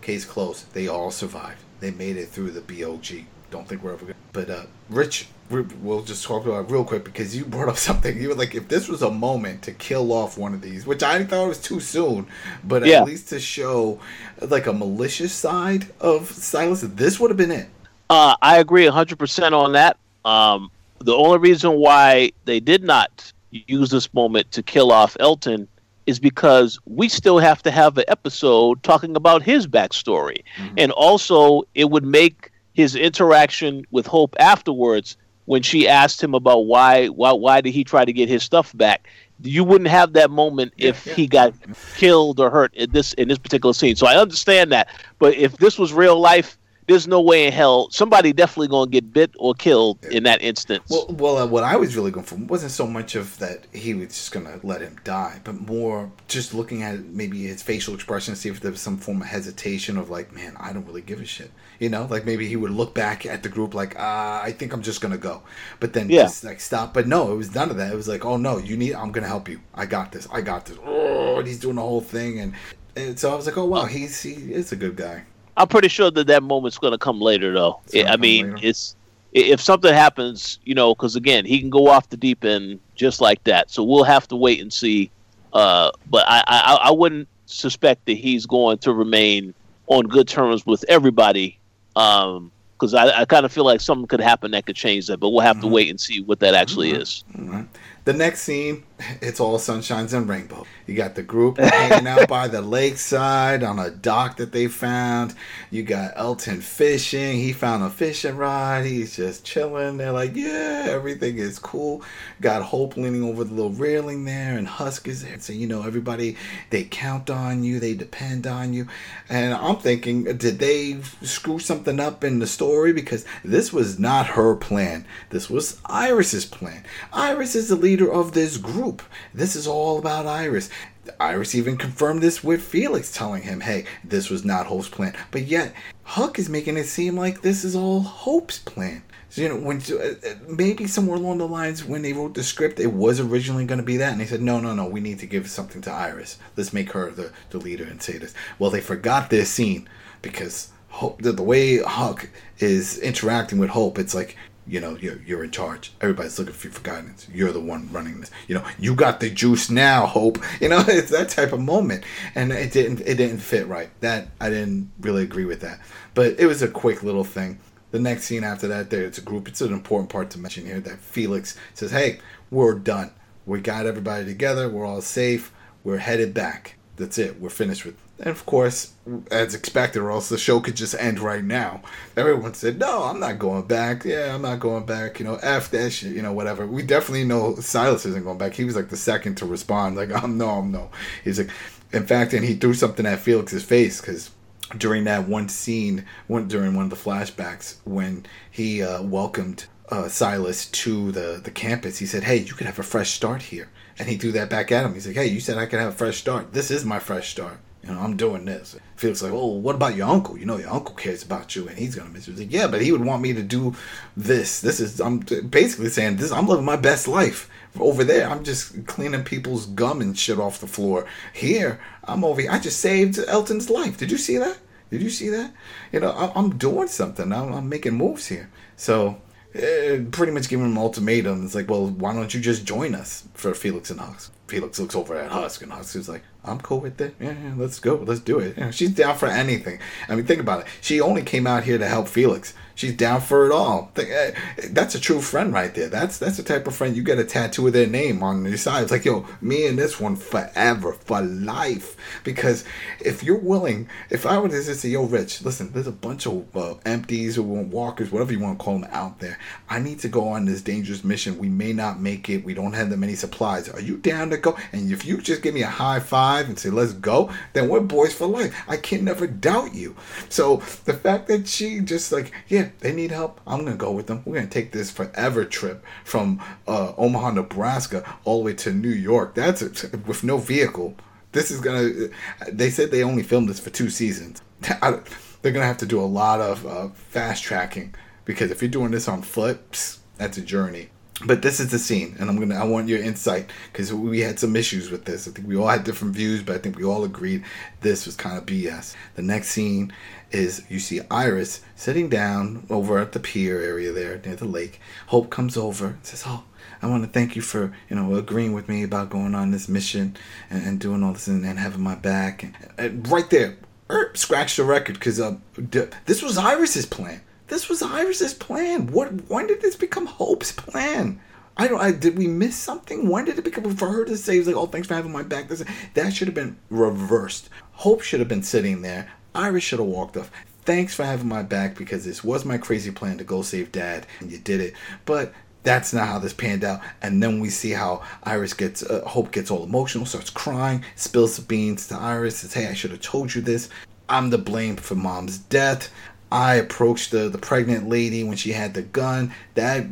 [0.00, 0.72] Case closed.
[0.72, 1.60] They all survived.
[1.80, 3.26] They made it through the BOG.
[3.50, 4.16] Don't think we're ever good.
[4.32, 8.20] But uh, Rich, we'll just talk about it real quick because you brought up something.
[8.20, 11.02] You were like, if this was a moment to kill off one of these, which
[11.02, 12.26] I thought was too soon,
[12.64, 13.00] but yeah.
[13.00, 14.00] at least to show
[14.40, 17.68] like a malicious side of Silas, this would have been it.
[18.10, 19.98] Uh, I agree 100% on that.
[20.24, 20.70] Um,
[21.00, 25.68] the only reason why they did not use this moment to kill off Elton
[26.06, 30.42] is because we still have to have an episode talking about his backstory.
[30.56, 30.74] Mm-hmm.
[30.78, 35.16] And also, it would make his interaction with Hope afterwards
[35.46, 38.72] when she asked him about why why why did he try to get his stuff
[38.76, 39.08] back?
[39.42, 41.14] You wouldn't have that moment yeah, if yeah.
[41.14, 41.54] he got
[41.96, 43.96] killed or hurt in this in this particular scene.
[43.96, 44.88] So i understand that.
[45.18, 46.56] But if this was real life
[46.88, 50.84] there's no way in hell somebody definitely gonna get bit or killed in that instance.
[50.90, 53.94] Well, well, uh, what I was really going for wasn't so much of that he
[53.94, 58.34] was just gonna let him die, but more just looking at maybe his facial expression,
[58.34, 61.20] see if there was some form of hesitation of like, man, I don't really give
[61.20, 64.40] a shit, you know, like maybe he would look back at the group like, uh,
[64.42, 65.42] I think I'm just gonna go,
[65.80, 66.22] but then yeah.
[66.22, 66.94] just like stop.
[66.94, 67.92] But no, it was none of that.
[67.92, 69.60] It was like, oh no, you need, I'm gonna help you.
[69.74, 70.26] I got this.
[70.32, 70.78] I got this.
[70.86, 72.54] Oh, and he's doing the whole thing, and,
[72.96, 75.24] and so I was like, oh wow, he's he is a good guy.
[75.58, 77.80] I'm pretty sure that that moment's going to come later, though.
[78.06, 78.66] I mean, later.
[78.68, 78.96] it's
[79.32, 83.20] if something happens, you know, because again, he can go off the deep end just
[83.20, 83.70] like that.
[83.70, 85.10] So we'll have to wait and see.
[85.52, 89.52] Uh, but I, I, I wouldn't suspect that he's going to remain
[89.86, 91.58] on good terms with everybody.
[91.96, 95.18] Um, because I, I kind of feel like something could happen that could change that,
[95.18, 95.66] but we'll have mm-hmm.
[95.66, 97.02] to wait and see what that actually mm-hmm.
[97.02, 97.24] is.
[97.34, 97.62] Mm-hmm.
[98.04, 98.84] The next scene,
[99.20, 100.66] it's all sunshines and rainbow.
[100.86, 105.34] You got the group hanging out by the lakeside on a dock that they found.
[105.70, 107.36] You got Elton fishing.
[107.36, 108.84] He found a fishing rod.
[108.84, 109.98] He's just chilling.
[109.98, 112.02] They're like, yeah, everything is cool.
[112.40, 115.38] Got Hope leaning over the little railing there, and Huck is there.
[115.38, 116.36] So, you know, everybody,
[116.70, 118.86] they count on you, they depend on you.
[119.28, 122.92] And I'm thinking, did they screw something up in the story?
[122.92, 125.06] Because this was not her plan.
[125.30, 126.84] This was Iris's plan.
[127.12, 128.87] Iris is the leader of this group.
[129.34, 130.70] This is all about Iris.
[131.18, 135.16] Iris even confirmed this with Felix, telling him, hey, this was not Hope's plan.
[135.30, 135.74] But yet,
[136.04, 139.02] Huck is making it seem like this is all Hope's plan.
[139.30, 142.42] So, you know, when uh, uh, maybe somewhere along the lines when they wrote the
[142.42, 145.00] script, it was originally going to be that, and they said, no, no, no, we
[145.00, 146.38] need to give something to Iris.
[146.56, 148.34] Let's make her the, the leader and say this.
[148.58, 149.88] Well, they forgot this scene
[150.22, 154.36] because Hope, the, the way Huck is interacting with Hope, it's like
[154.68, 155.92] you know you're, you're in charge.
[156.00, 157.26] Everybody's looking for you for guidance.
[157.32, 158.30] You're the one running this.
[158.46, 160.38] You know you got the juice now hope.
[160.60, 162.04] You know it's that type of moment.
[162.34, 163.90] And it didn't it didn't fit right.
[164.00, 165.80] That i didn't really agree with that.
[166.14, 167.60] But it was a quick little thing.
[167.90, 169.48] The next scene after that there it's a group.
[169.48, 173.12] It's an important part to mention here that felix says hey we're done.
[173.46, 174.68] We got everybody together.
[174.68, 175.52] We're all safe.
[175.84, 176.76] We're headed back.
[176.96, 177.40] That's it.
[177.40, 178.94] We're finished with and of course,
[179.30, 181.82] as expected, or else the show could just end right now.
[182.16, 184.04] Everyone said, "No, I'm not going back.
[184.04, 185.20] Yeah, I'm not going back.
[185.20, 186.14] You know, f that shit.
[186.14, 188.54] You know, whatever." We definitely know Silas isn't going back.
[188.54, 189.96] He was like the second to respond.
[189.96, 190.90] Like, "I'm no, I'm no."
[191.22, 191.50] He's like,
[191.92, 194.30] in fact, and he threw something at Felix's face because
[194.76, 200.66] during that one scene, during one of the flashbacks when he uh, welcomed uh, Silas
[200.66, 204.08] to the the campus, he said, "Hey, you could have a fresh start here." And
[204.08, 204.94] he threw that back at him.
[204.94, 206.52] He's like, "Hey, you said I could have a fresh start.
[206.52, 208.76] This is my fresh start." You know, I'm doing this.
[208.96, 210.36] Felix like, oh, what about your uncle?
[210.36, 212.34] You know, your uncle cares about you, and he's gonna miss you.
[212.34, 213.74] Like, yeah, but he would want me to do
[214.14, 214.60] this.
[214.60, 216.30] This is I'm basically saying this.
[216.30, 217.48] I'm living my best life
[217.80, 218.28] over there.
[218.28, 221.06] I'm just cleaning people's gum and shit off the floor.
[221.32, 222.42] Here, I'm over.
[222.42, 222.50] Here.
[222.50, 223.96] I just saved Elton's life.
[223.96, 224.58] Did you see that?
[224.90, 225.54] Did you see that?
[225.90, 227.32] You know, I, am doing something.
[227.32, 228.50] I'm, I'm making moves here.
[228.76, 229.18] So
[229.58, 231.44] pretty much giving him an ultimatum.
[231.44, 234.20] It's like, well, why don't you just join us for Felix and Huck?
[234.46, 237.14] Felix looks over at Huck, and Huck is like, I'm cool with it.
[237.20, 237.96] Yeah, yeah let's go.
[237.96, 238.72] Let's do it.
[238.72, 239.80] She's down for anything.
[240.08, 240.66] I mean, think about it.
[240.80, 242.54] She only came out here to help Felix.
[242.78, 243.90] She's down for it all.
[243.96, 244.30] Eh,
[244.70, 245.88] that's a true friend right there.
[245.88, 248.56] That's that's the type of friend you get a tattoo of their name on your
[248.56, 248.84] side.
[248.84, 251.96] It's like, yo, me and this one forever, for life.
[252.22, 252.64] Because
[253.00, 256.28] if you're willing, if I were to just say, yo, Rich, listen, there's a bunch
[256.28, 259.40] of uh, empties or walkers, whatever you want to call them, out there.
[259.68, 261.36] I need to go on this dangerous mission.
[261.36, 262.44] We may not make it.
[262.44, 263.68] We don't have that many supplies.
[263.68, 264.56] Are you down to go?
[264.70, 267.80] And if you just give me a high five and say, let's go, then we're
[267.80, 268.54] boys for life.
[268.68, 269.96] I can never doubt you.
[270.28, 273.40] So the fact that she just like, yeah, they need help.
[273.46, 274.22] I'm gonna go with them.
[274.24, 278.88] We're gonna take this forever trip from uh, Omaha, Nebraska, all the way to New
[278.88, 279.34] York.
[279.34, 280.96] That's it, with no vehicle.
[281.32, 282.08] This is gonna.
[282.50, 284.42] They said they only filmed this for two seasons.
[284.60, 287.94] they're gonna have to do a lot of uh, fast tracking
[288.24, 290.90] because if you're doing this on foot, that's a journey.
[291.24, 292.54] But this is the scene, and I'm gonna.
[292.54, 295.26] I want your insight because we had some issues with this.
[295.26, 297.44] I think we all had different views, but I think we all agreed
[297.80, 298.94] this was kind of BS.
[299.16, 299.92] The next scene
[300.30, 304.80] is you see Iris sitting down over at the pier area there near the lake.
[305.08, 306.44] Hope comes over and says, "Oh,
[306.80, 309.68] I want to thank you for you know agreeing with me about going on this
[309.68, 310.16] mission
[310.50, 313.56] and, and doing all this and, and, having my back." And, and right there,
[313.90, 315.36] er, scratch the record because uh,
[315.68, 317.22] d- this was Iris's plan.
[317.48, 318.88] This was Iris's plan.
[318.88, 319.28] What?
[319.28, 321.20] When did this become Hope's plan?
[321.56, 321.80] I don't.
[321.80, 323.08] I, did we miss something?
[323.08, 325.48] When did it become for her to say like, "Oh, thanks for having my back"?
[325.48, 327.48] This, that should have been reversed.
[327.72, 330.30] Hope should have been sitting there Iris should have walked off.
[330.64, 334.06] Thanks for having my back because this was my crazy plan to go save dad
[334.20, 334.74] and you did it.
[335.06, 335.32] But
[335.62, 336.80] that's not how this panned out.
[337.00, 341.36] And then we see how Iris gets, uh, Hope gets all emotional, starts crying, spills
[341.36, 343.68] the beans to Iris, says, Hey, I should have told you this.
[344.08, 345.90] I'm the blame for mom's death.
[346.30, 349.32] I approached the, the pregnant lady when she had the gun.
[349.54, 349.86] That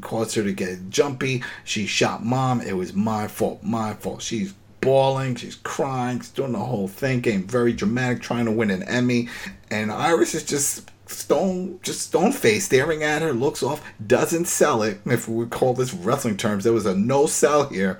[0.00, 1.42] caused her to get jumpy.
[1.64, 2.60] She shot mom.
[2.60, 3.62] It was my fault.
[3.62, 4.22] My fault.
[4.22, 8.70] She's bawling, she's crying, she's doing the whole thing, getting very dramatic, trying to win
[8.70, 9.28] an Emmy.
[9.70, 14.82] And Iris is just stone just stone face staring at her looks off doesn't sell
[14.82, 17.98] it if we call this wrestling terms there was a no sell here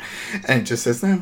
[0.48, 1.18] and just says eh,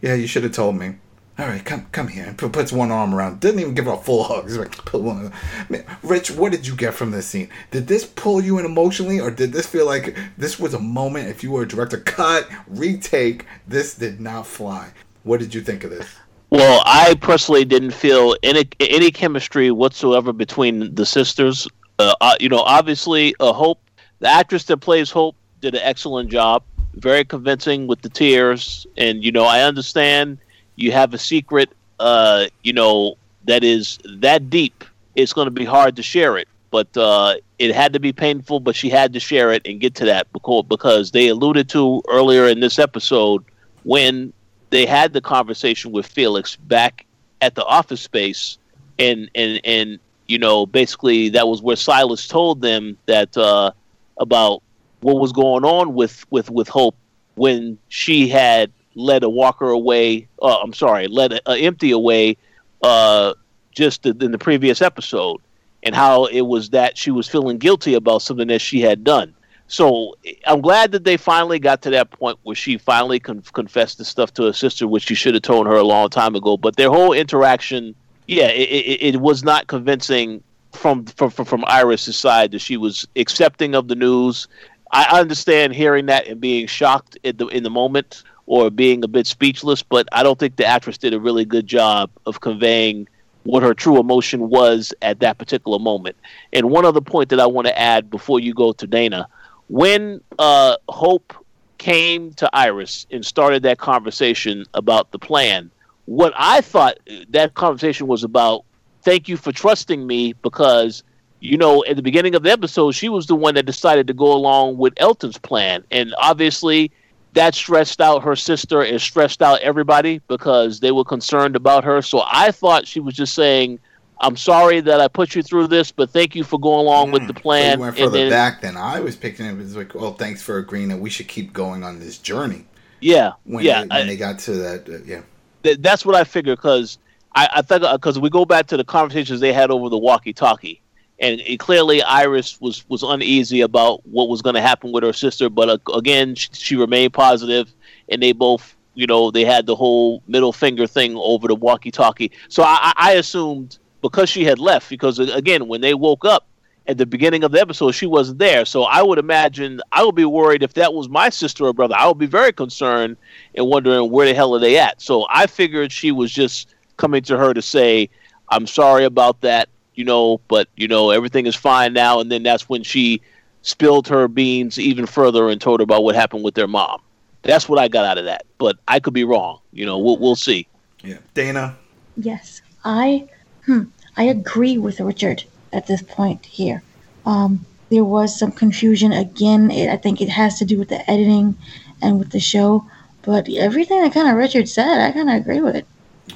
[0.00, 0.94] yeah you should have told me
[1.36, 2.26] all right, come come here.
[2.26, 3.40] And puts one arm around.
[3.40, 4.44] Doesn't even give her a full hug.
[4.44, 5.32] He's like, put one.
[5.68, 7.48] Man, Rich, what did you get from this scene?
[7.72, 11.28] Did this pull you in emotionally, or did this feel like this was a moment?
[11.28, 13.46] If you were a director, cut, retake.
[13.66, 14.92] This did not fly.
[15.24, 16.06] What did you think of this?
[16.50, 21.66] Well, I personally didn't feel any any chemistry whatsoever between the sisters.
[21.98, 23.80] Uh, uh, you know, obviously, uh, Hope,
[24.20, 26.62] the actress that plays Hope, did an excellent job.
[26.94, 30.38] Very convincing with the tears, and you know, I understand
[30.76, 31.70] you have a secret,
[32.00, 36.48] uh, you know, that is that deep, it's going to be hard to share it.
[36.70, 39.94] But uh, it had to be painful, but she had to share it and get
[39.96, 43.44] to that because, because they alluded to earlier in this episode
[43.84, 44.32] when
[44.70, 47.06] they had the conversation with Felix back
[47.40, 48.58] at the office space,
[48.98, 53.70] and and and you know basically that was where Silas told them that uh,
[54.18, 54.62] about
[55.00, 56.96] what was going on with with with Hope
[57.36, 60.28] when she had led a walker away.
[60.40, 62.36] Uh, I'm sorry, led a, a empty away
[62.82, 63.34] uh,
[63.72, 65.40] just in the previous episode,
[65.82, 69.34] and how it was that she was feeling guilty about something that she had done.
[69.66, 70.14] So
[70.46, 74.04] I'm glad that they finally got to that point where she finally con- confessed the
[74.04, 76.56] stuff to her sister, which she should have told her a long time ago.
[76.56, 77.94] But their whole interaction,
[78.26, 80.42] yeah, it, it, it was not convincing
[80.72, 84.48] from, from from Iris' side that she was accepting of the news.
[84.92, 89.08] I understand hearing that and being shocked in the in the moment, or being a
[89.08, 93.08] bit speechless, but I don't think the actress did a really good job of conveying
[93.44, 96.16] what her true emotion was at that particular moment.
[96.52, 99.28] And one other point that I want to add before you go to Dana,
[99.68, 101.34] when uh, Hope
[101.78, 105.70] came to Iris and started that conversation about the plan,
[106.06, 106.98] what I thought
[107.30, 108.64] that conversation was about,
[109.02, 111.02] thank you for trusting me because
[111.44, 114.14] you know, at the beginning of the episode, she was the one that decided to
[114.14, 115.84] go along with Elton's plan.
[115.90, 116.90] And obviously,
[117.34, 122.00] that stressed out her sister and stressed out everybody because they were concerned about her.
[122.00, 123.78] So I thought she was just saying,
[124.20, 127.12] "I'm sorry that I put you through this, but thank you for going along mm,
[127.14, 129.56] with the plan." So went further then, back than I was picking it.
[129.56, 132.66] was like, "Well, thanks for agreeing that we should keep going on this journey."
[133.00, 133.82] Yeah, when yeah.
[133.82, 135.22] They, when I, they got to that, uh, yeah.
[135.64, 136.98] Th- that's what I figured because
[137.34, 139.98] I, I think because uh, we go back to the conversations they had over the
[139.98, 140.80] walkie-talkie
[141.18, 145.48] and clearly Iris was was uneasy about what was going to happen with her sister.
[145.48, 147.72] But uh, again, she, she, remained positive,
[148.08, 152.32] and they both, you know, they had the whole middle finger thing over the walkie-talkie.
[152.48, 156.46] So I, I assumed because she had left, because again, when they woke up,
[156.86, 158.64] at the beginning of the episode, she wasn't there.
[158.64, 161.94] So I would imagine I would be worried if that was my sister or brother.
[161.96, 163.16] I would be very concerned
[163.54, 165.00] and wondering where the hell are they at.
[165.00, 168.10] So I figured she was just coming to her to say,
[168.50, 172.20] "I'm sorry about that," you know, but you know everything is fine now.
[172.20, 173.20] And then that's when she
[173.62, 177.00] spilled her beans even further and told her about what happened with their mom.
[177.42, 179.60] That's what I got out of that, but I could be wrong.
[179.72, 180.66] You know, we'll we'll see.
[181.02, 181.76] Yeah, Dana.
[182.16, 183.28] Yes, I,
[183.66, 183.84] hmm,
[184.16, 186.82] I agree with Richard at this point here.
[187.26, 189.70] Um, there was some confusion again.
[189.70, 191.56] It, I think it has to do with the editing
[192.00, 192.88] and with the show,
[193.22, 195.84] but everything that kind of Richard said, I kind of agree with.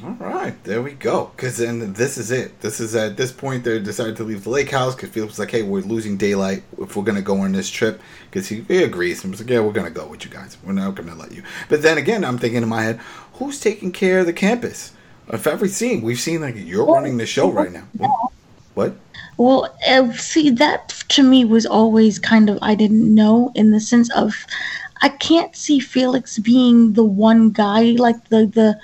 [0.05, 1.30] All right, there we go.
[1.34, 2.61] Because then this is it.
[2.61, 5.39] This is at this point they decided to leave the lake house because Felix was
[5.39, 8.82] like, "Hey, we're losing daylight if we're gonna go on this trip." Because he, he
[8.82, 10.59] agrees and was like, "Yeah, we're gonna go with you guys.
[10.62, 13.01] We're not gonna let you." But then again, I'm thinking in my head,
[13.34, 14.93] who's taking care of the campus?
[15.32, 17.84] If every scene we've seen, like you're running the show right now.
[17.97, 18.32] What?
[18.74, 18.97] what?
[19.39, 23.80] Well, uh, see, that to me was always kind of I didn't know in the
[23.80, 24.47] sense of
[25.01, 28.78] I can't see Felix being the one guy like the the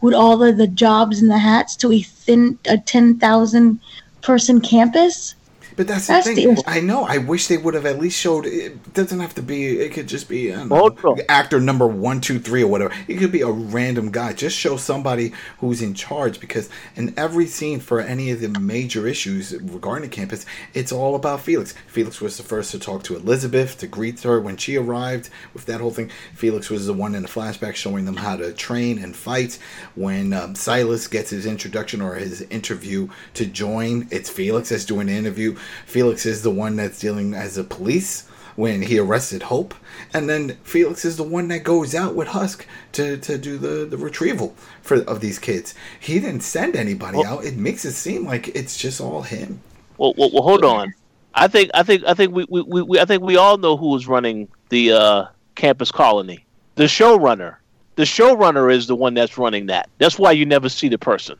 [0.00, 3.80] with all of the jobs and the hats to a thin a ten thousand
[4.22, 5.34] person campus.
[5.78, 6.56] But that's the That's thing.
[6.56, 7.04] the- I know.
[7.04, 8.46] I wish they would have at least showed.
[8.46, 9.78] It doesn't have to be.
[9.78, 10.90] It could just be I know,
[11.28, 12.92] actor number one, two, three, or whatever.
[13.06, 14.32] It could be a random guy.
[14.32, 16.40] Just show somebody who's in charge.
[16.40, 21.14] Because in every scene for any of the major issues regarding the campus, it's all
[21.14, 21.74] about Felix.
[21.86, 25.66] Felix was the first to talk to Elizabeth to greet her when she arrived with
[25.66, 26.10] that whole thing.
[26.34, 29.60] Felix was the one in the flashback showing them how to train and fight.
[29.94, 35.06] When um, Silas gets his introduction or his interview to join, it's Felix that's doing
[35.06, 35.56] the interview.
[35.86, 39.72] Felix is the one that's dealing as a police when he arrested Hope,
[40.12, 43.84] and then Felix is the one that goes out with Huck to, to do the,
[43.84, 45.74] the retrieval for of these kids.
[46.00, 47.44] He didn't send anybody Well- out.
[47.44, 49.60] It makes it seem like it's just all him.
[49.96, 50.92] Well, well, well hold on.
[51.34, 53.76] I think I think I think we, we, we, we I think we all know
[53.76, 56.44] who is running the uh, campus colony.
[56.74, 57.56] The showrunner.
[57.94, 59.88] The showrunner is the one that's running that.
[59.98, 61.36] That's why you never see the person.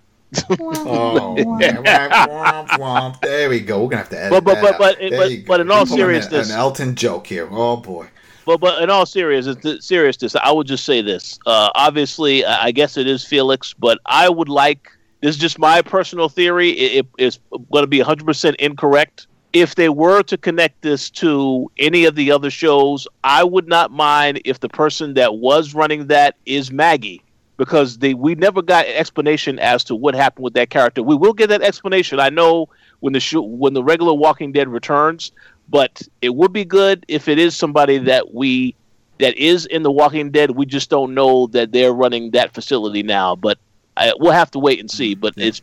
[0.51, 3.21] Oh, womp, womp.
[3.21, 3.83] there we go.
[3.83, 4.79] We're gonna have to edit But- but- that but- out.
[4.79, 7.49] but- There but- but in all Keep pulling seriousness- an Elton joke here.
[7.51, 8.07] Oh boy.
[8.47, 11.39] But but in all seriousness, seriousness, I would just say this.
[11.47, 14.91] Uh, obviously, I I guess it is Felix, but I would like.
[15.21, 16.71] This is just my personal theory.
[16.71, 17.39] It, it- it's
[17.73, 19.27] going to be 100% incorrect.
[19.53, 23.91] If they were to connect this to any of the other shows, I would not
[23.91, 27.23] mind if the person that was running that is Maggie,
[27.59, 31.03] because they we never got an explanation as to what happened with that character.
[31.03, 32.19] We will get that explanation.
[32.19, 32.69] I know
[33.01, 35.33] when the show, when the regular Walking Dead returns,
[35.69, 38.75] but it would be good if it is somebody that we
[39.19, 40.53] that is in the Walking Dead.
[40.53, 43.37] We just don't know that they're running that facility now.
[43.37, 43.59] But
[43.97, 45.15] I, we'll have to wait and see.
[45.15, 45.47] But Yeah.
[45.49, 45.61] it's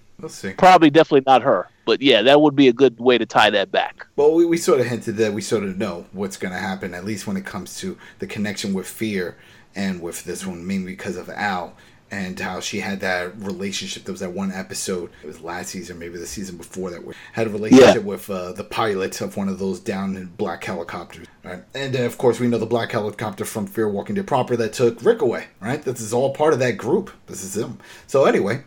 [0.58, 1.68] probably definitely not her.
[1.86, 4.08] But yeah, that would be a good way to tie that back.
[4.16, 6.93] Well, we, we sort of hinted that we sort of know what's going to happen,
[6.93, 9.38] at least when it comes to the connection with Fear
[9.76, 11.76] and with this one, mainly because of Al
[12.11, 14.03] and how she had that relationship.
[14.03, 17.01] There was that one episode, it was last season, maybe the season before that,
[17.34, 21.28] had a relationship with uh, the pilot of one of those down in black helicopters,
[21.43, 21.63] right?
[21.73, 24.73] And uh, of course, we know the black helicopter from Fear Walking Dead proper that
[24.73, 25.82] took Rick away, right?
[25.82, 27.11] This is all part of that group.
[27.26, 27.80] This is him.
[28.07, 28.63] So, anyway,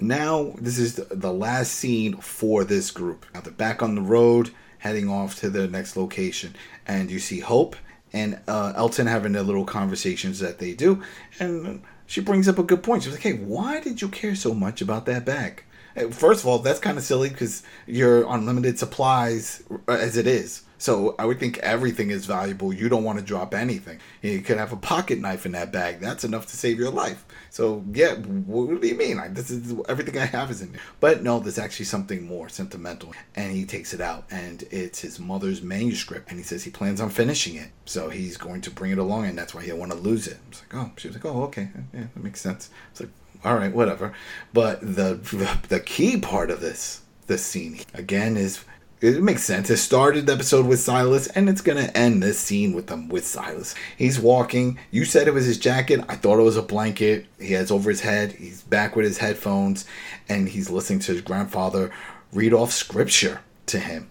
[0.00, 3.26] now this is the, the last scene for this group.
[3.34, 6.54] Now they're back on the road, heading off to their next location,
[6.86, 7.74] and you see Hope
[8.16, 11.02] and uh, Elton having their little conversations that they do,
[11.38, 13.02] and she brings up a good point.
[13.02, 15.62] She's like, "Hey, why did you care so much about that bag?"
[16.10, 20.26] First of all, that's kind of silly because you're on limited supplies uh, as it
[20.26, 20.62] is.
[20.78, 22.72] So I would think everything is valuable.
[22.72, 23.98] You don't want to drop anything.
[24.22, 26.00] You could have a pocket knife in that bag.
[26.00, 27.24] That's enough to save your life.
[27.50, 29.16] So yeah, what do you mean?
[29.16, 30.80] Like, this is everything I have is in there.
[31.00, 33.14] But no, there's actually something more sentimental.
[33.34, 36.28] And he takes it out, and it's his mother's manuscript.
[36.28, 37.70] And he says he plans on finishing it.
[37.86, 40.26] So he's going to bring it along, and that's why he will want to lose
[40.26, 40.38] it.
[40.50, 42.70] It's like, oh, she was like, oh, okay, yeah, that makes sense.
[42.90, 43.10] It's like,
[43.44, 44.12] all right, whatever.
[44.52, 48.64] But the the, the key part of this this scene again is
[49.00, 49.68] it makes sense.
[49.70, 53.26] It started the episode with Silas, and it's gonna end this scene with them with
[53.26, 53.74] Silas.
[53.96, 54.78] He's walking.
[54.90, 56.04] You said it was his jacket.
[56.08, 57.26] I thought it was a blanket.
[57.38, 58.32] He has over his head.
[58.32, 59.84] He's back with his headphones,
[60.28, 61.92] and he's listening to his grandfather
[62.32, 64.08] read off scripture to him.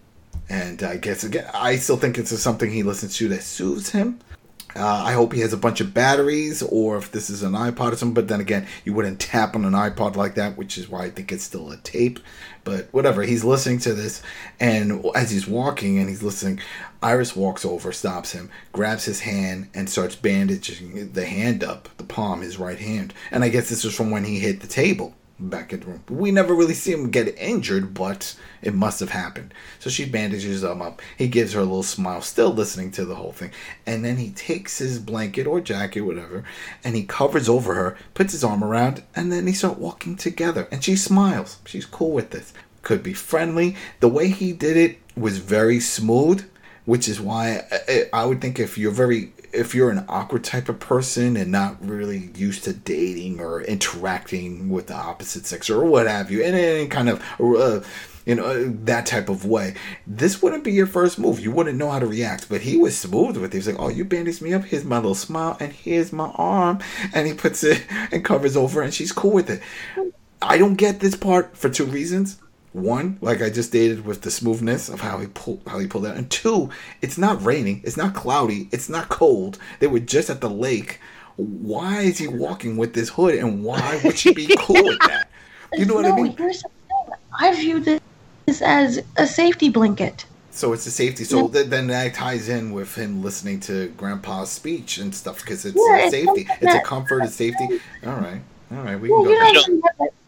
[0.48, 4.20] And I guess again, I still think it's something he listens to that soothes him.
[4.76, 7.92] Uh, I hope he has a bunch of batteries, or if this is an iPod
[7.92, 8.14] or something.
[8.14, 11.10] But then again, you wouldn't tap on an iPod like that, which is why I
[11.10, 12.20] think it's still a tape.
[12.64, 14.22] But whatever, he's listening to this,
[14.58, 16.60] and as he's walking and he's listening,
[17.02, 22.04] Iris walks over, stops him, grabs his hand, and starts bandaging the hand up, the
[22.04, 23.14] palm, his right hand.
[23.30, 25.14] And I guess this was from when he hit the table.
[25.38, 26.04] Back in the room.
[26.08, 29.52] We never really see him get injured, but it must have happened.
[29.78, 31.02] So she bandages him up.
[31.16, 33.50] He gives her a little smile, still listening to the whole thing.
[33.84, 36.44] And then he takes his blanket or jacket, whatever,
[36.82, 40.68] and he covers over her, puts his arm around, and then they start walking together.
[40.70, 41.58] And she smiles.
[41.66, 42.52] She's cool with this.
[42.82, 43.76] Could be friendly.
[44.00, 46.48] The way he did it was very smooth,
[46.84, 50.68] which is why I, I would think if you're very if you're an awkward type
[50.68, 55.84] of person and not really used to dating or interacting with the opposite sex or
[55.84, 57.80] what have you, in any kind of uh,
[58.24, 59.74] you know that type of way,
[60.06, 61.40] this wouldn't be your first move.
[61.40, 62.48] You wouldn't know how to react.
[62.48, 63.52] But he was smooth with it.
[63.52, 64.64] He was like, "Oh, you bandaged me up.
[64.64, 66.80] Here's my little smile, and here's my arm,"
[67.14, 69.62] and he puts it and covers over, and she's cool with it.
[70.42, 72.38] I don't get this part for two reasons.
[72.76, 76.06] One, like I just stated, with the smoothness of how he pulled how he pulled
[76.06, 76.68] out, and two,
[77.00, 79.58] it's not raining, it's not cloudy, it's not cold.
[79.80, 81.00] They were just at the lake.
[81.36, 85.28] Why is he walking with this hood, and why would she be cool with that?
[85.74, 86.36] You know what no, I mean?
[86.36, 87.14] Here's the thing.
[87.40, 88.00] I view this
[88.62, 90.26] as a safety blanket.
[90.50, 91.24] So it's a safety.
[91.24, 95.64] So th- then that ties in with him listening to Grandpa's speech and stuff because
[95.66, 96.46] it's Yeah, a it's safety.
[96.60, 97.68] It's a comfort, it's safety.
[98.06, 99.30] All right, all right, we can go.
[99.32, 99.82] you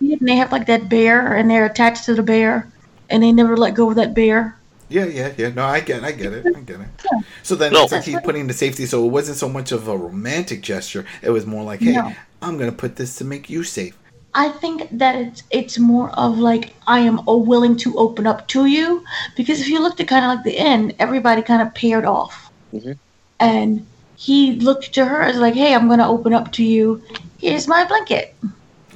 [0.09, 0.17] there.
[0.17, 2.69] they kid and they have like that bear, and they're attached to the bear,
[3.11, 4.55] and they never let go of that bear.
[4.91, 5.49] Yeah, yeah, yeah.
[5.51, 6.89] No, I get, I get it, I get it.
[7.13, 7.21] Yeah.
[7.43, 7.83] So then No.
[7.83, 8.87] it's like he's putting the safety.
[8.87, 11.05] So it wasn't so much of a romantic gesture.
[11.21, 12.13] It was more like, hey, No.
[12.41, 13.99] I'm gonna put this to make you safe.
[14.35, 18.67] I think that it's it's more of like I am willing to open up to
[18.67, 19.05] you
[19.37, 22.51] because if you looked at kind of like the end, everybody kind of paired off,
[22.73, 22.97] Mhm.
[23.41, 23.87] and
[24.17, 27.03] he looked to her as like, "Hey, I'm going to open up to you.
[27.39, 28.35] Here's my blanket."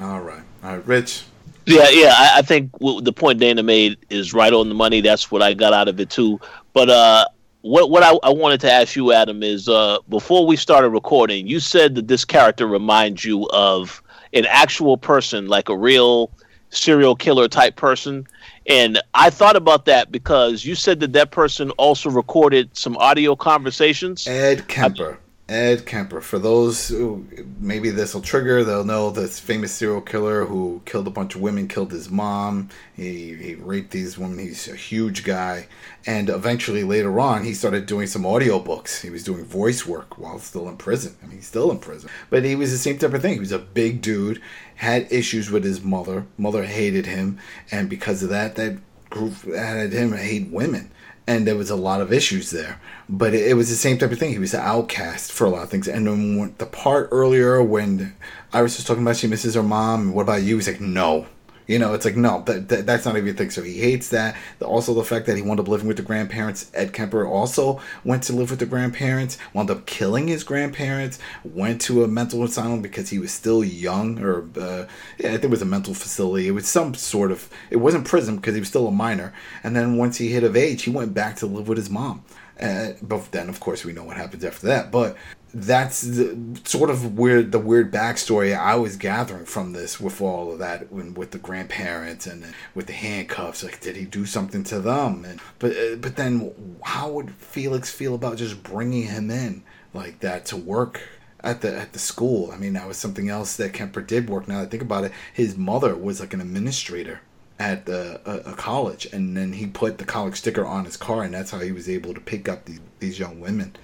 [0.00, 1.24] All right, all right, Rich.
[1.66, 2.14] Yeah, yeah.
[2.16, 5.00] I, I think w- the point Dana made is right on the money.
[5.00, 6.40] That's what I got out of it too.
[6.72, 7.26] But uh,
[7.62, 11.46] what what I, I wanted to ask you, Adam, is uh, before we started recording,
[11.46, 14.02] you said that this character reminds you of
[14.32, 16.30] an actual person, like a real
[16.70, 18.26] serial killer type person.
[18.66, 23.36] And I thought about that because you said that that person also recorded some audio
[23.36, 24.26] conversations.
[24.26, 25.18] Ed Kemper.
[25.49, 26.20] Ed Kemper.
[26.20, 27.26] For those who
[27.59, 31.40] maybe this will trigger, they'll know this famous serial killer who killed a bunch of
[31.40, 32.68] women, killed his mom.
[32.95, 34.38] He, he raped these women.
[34.38, 35.66] He's a huge guy.
[36.07, 39.03] And eventually, later on, he started doing some audiobooks.
[39.03, 41.16] He was doing voice work while still in prison.
[41.22, 42.09] I mean, he's still in prison.
[42.30, 43.34] But he was the same type of thing.
[43.34, 44.40] He was a big dude,
[44.76, 46.26] had issues with his mother.
[46.38, 47.38] Mother hated him.
[47.70, 48.78] And because of that, that
[49.11, 50.90] group had him hate women
[51.26, 52.80] and there was a lot of issues there.
[53.08, 54.32] But it, it was the same type of thing.
[54.32, 55.88] He was an outcast for a lot of things.
[55.88, 58.14] And then the part earlier when
[58.52, 60.56] Iris was talking about she misses her mom, what about you?
[60.56, 61.26] He's like, no.
[61.66, 63.50] You know, it's like no, that, that that's not even a thing.
[63.50, 64.36] So he hates that.
[64.60, 66.70] Also, the fact that he wound up living with the grandparents.
[66.74, 69.38] Ed Kemper also went to live with the grandparents.
[69.54, 71.18] Wound up killing his grandparents.
[71.44, 74.86] Went to a mental asylum because he was still young, or uh,
[75.18, 76.48] yeah, I think it was a mental facility.
[76.48, 77.48] It was some sort of.
[77.70, 79.32] It wasn't prison because he was still a minor.
[79.62, 82.24] And then once he hit of age, he went back to live with his mom.
[82.60, 84.90] Uh, but then, of course, we know what happens after that.
[84.92, 85.16] But
[85.55, 90.53] that's the, sort of weird the weird backstory I was gathering from this with all
[90.53, 94.80] of that with the grandparents and with the handcuffs like did he do something to
[94.80, 95.24] them?
[95.24, 100.20] And but uh, but then how would Felix feel about just bringing him in like
[100.20, 101.03] that to work
[101.40, 102.50] at the at the school?
[102.50, 104.48] I mean that was something else that Kemper did work.
[104.48, 107.20] Now that I think about it his mother was like an administrator
[107.59, 111.22] at the, a, a college and then he put the college sticker on his car
[111.22, 112.66] and that's how he was able to pick up
[112.98, 113.76] these young women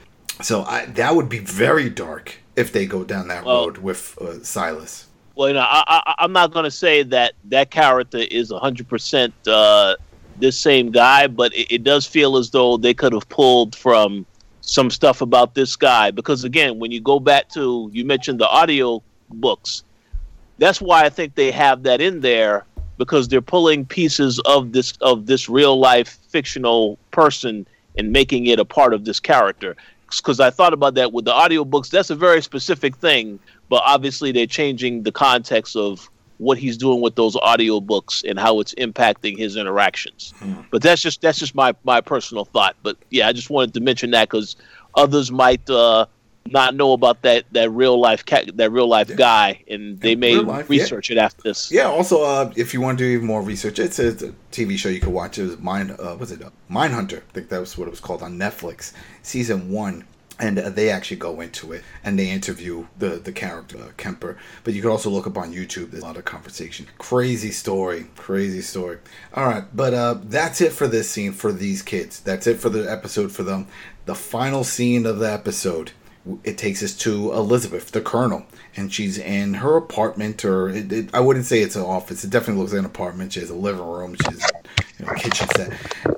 [0.43, 4.19] so I, that would be very dark if they go down that Well- road with
[4.21, 5.07] uh, Silas.
[5.35, 9.33] Well, you know, I, I, I'm not going to say that that character is 100%
[9.47, 9.95] uh,
[10.41, 14.27] this same guy, but it, it does feel as though they could have pulled from
[14.63, 16.11] some stuff about this guy.
[16.11, 19.85] Because again, when you go back to you mentioned the audio books,
[20.59, 22.65] that's why I think they have that in there
[22.97, 27.67] because they're pulling pieces of this of this real life fictional person
[27.97, 29.77] and making it a part of this character.
[30.17, 33.39] Because I thought about that with the audiobooks, that's a very specific thing
[33.69, 38.61] but obviously they're changing the context of what he's doing with those audiobooks and how
[38.61, 40.33] it's impacting his interactions.
[40.71, 42.77] But that's just that's just my my personal thought.
[42.83, 44.57] But yeah, I just wanted to mention that because
[44.95, 46.07] others might uh,
[46.53, 50.17] not know about that that real life ca- that real life guy, and they Yeah,
[50.17, 50.81] may life, yeah.
[50.81, 51.71] research it after this.
[51.71, 51.85] Yeah.
[51.89, 54.77] Also, uh, if you want to do even more research, it's a, it's a TV
[54.77, 55.39] show you could watch.
[55.39, 55.91] It was Mind.
[55.93, 56.43] Uh, what's it?
[56.43, 57.19] Uh, Mindhunter.
[57.19, 58.93] I think that was what it was called on Netflix.
[59.23, 60.05] Season one.
[60.41, 64.37] And uh, they actually go into it and they interview the the character uh, Kemper.
[64.63, 65.91] But you can also look up on YouTube.
[65.91, 66.87] There's a lot of conversation.
[66.99, 68.07] Crazy story.
[68.15, 68.99] Crazy story.
[69.35, 72.21] All right, but uh, that's it for this scene for these kids.
[72.21, 73.67] That's it for the episode for them.
[74.07, 75.91] The final scene of the episode
[76.45, 78.45] it takes us to Elizabeth, the Colonel,
[78.77, 82.25] and she's in her apartment, or it, it, I wouldn't say it's an office.
[82.25, 83.33] It definitely looks like an apartment.
[83.33, 84.15] She has a living room.
[84.15, 84.51] She has
[84.99, 85.73] you know, kitchen set.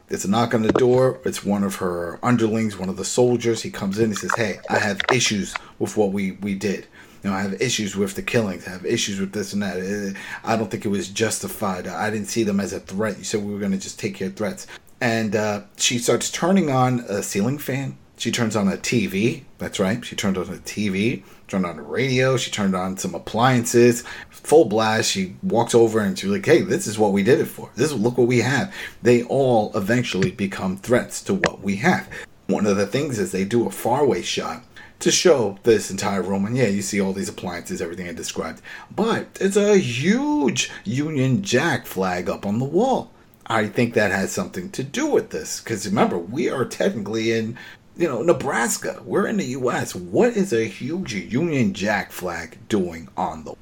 [0.09, 1.21] There's a knock on the door.
[1.25, 3.63] It's one of her underlings, one of the soldiers.
[3.63, 4.11] He comes in.
[4.11, 6.87] He says, "Hey, I have issues with what we we did."
[7.23, 8.67] You know, I have issues with the killings.
[8.67, 9.77] I have issues with this and that.
[9.77, 11.87] Uh, I don't think it was justified.
[11.87, 13.19] I didn't see them as a threat.
[13.19, 14.67] You said we were going to just take care of threats.
[15.03, 17.99] And uh, she starts turning on a ceiling fan.
[18.21, 19.45] She turns on a TV.
[19.57, 20.05] That's right.
[20.05, 22.37] She turned on a TV, turned on the radio.
[22.37, 25.11] She turned on some appliances, full blast.
[25.11, 27.71] She walks over and she's like, "Hey, this is what we did it for.
[27.77, 32.11] This is look what we have." They all eventually become threats to what we have.
[32.47, 34.65] One of the things is they do a faraway shot
[34.99, 36.45] to show this entire room.
[36.45, 38.61] And yeah, you see all these appliances, everything I described.
[38.95, 43.13] But it's a huge Union Jack flag up on the wall.
[43.51, 45.61] I think that has something to do with this.
[45.61, 47.59] Because remember, we are technically in,
[48.01, 49.03] you know, Nebraska.
[49.05, 49.95] We're in the U.S.
[49.95, 53.55] What is a huge Union Jack flag doing on the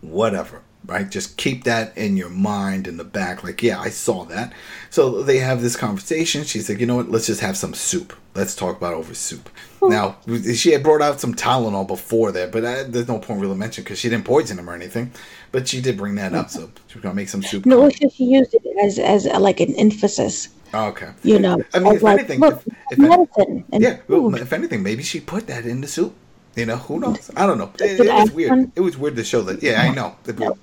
[0.00, 0.62] whatever?
[0.86, 1.08] Right?
[1.08, 3.44] Just keep that in your mind in the back.
[3.44, 4.52] Like, yeah, I saw that.
[4.88, 6.42] So they have this conversation.
[6.42, 7.10] She's like, you know what?
[7.10, 8.14] Let's just have some soup.
[8.34, 9.50] Let's talk about over soup.
[9.82, 10.16] Now,
[10.54, 13.84] she had brought out some Tylenol before that, but I, there's no point really mentioning
[13.84, 15.12] because she didn't poison him or anything.
[15.52, 17.66] But she did bring that up, so she was gonna make some soup.
[17.66, 20.48] No, she, she used it as as uh, like an emphasis.
[20.74, 21.10] Oh, okay.
[21.22, 23.64] You know, I mean, if like, anything, look, if, if medicine.
[23.72, 26.14] yeah, well, if anything, maybe she put that in the soup.
[26.56, 27.30] You know, who knows?
[27.36, 27.72] I don't know.
[27.80, 28.72] It, it was weird.
[28.76, 29.62] It was weird to show that.
[29.62, 30.16] Yeah, I know.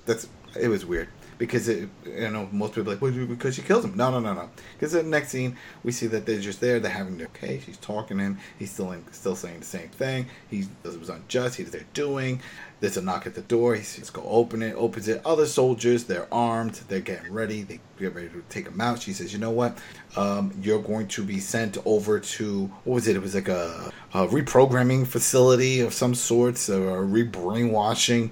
[0.06, 1.08] That's it was weird
[1.40, 3.96] because it, you know most people are like well, because she kills him.
[3.96, 4.50] No, no, no, no.
[4.74, 6.78] Because the next scene we see that they're just there.
[6.78, 7.62] They're having their okay.
[7.64, 8.38] She's talking to him.
[8.58, 10.26] He's still in, still saying the same thing.
[10.50, 11.56] He it was unjust.
[11.56, 12.42] He's they're doing.
[12.80, 13.74] There's a knock at the door.
[13.74, 15.22] He says, "Go open it." Opens it.
[15.24, 16.04] Other soldiers.
[16.04, 16.74] They're armed.
[16.88, 17.62] They're getting ready.
[17.62, 19.00] They get ready to take him out.
[19.00, 19.78] She says, "You know what?
[20.16, 23.16] Um, you're going to be sent over to what was it?
[23.16, 28.30] It was like a, a reprogramming facility of some sorts, or a re-brainwashing."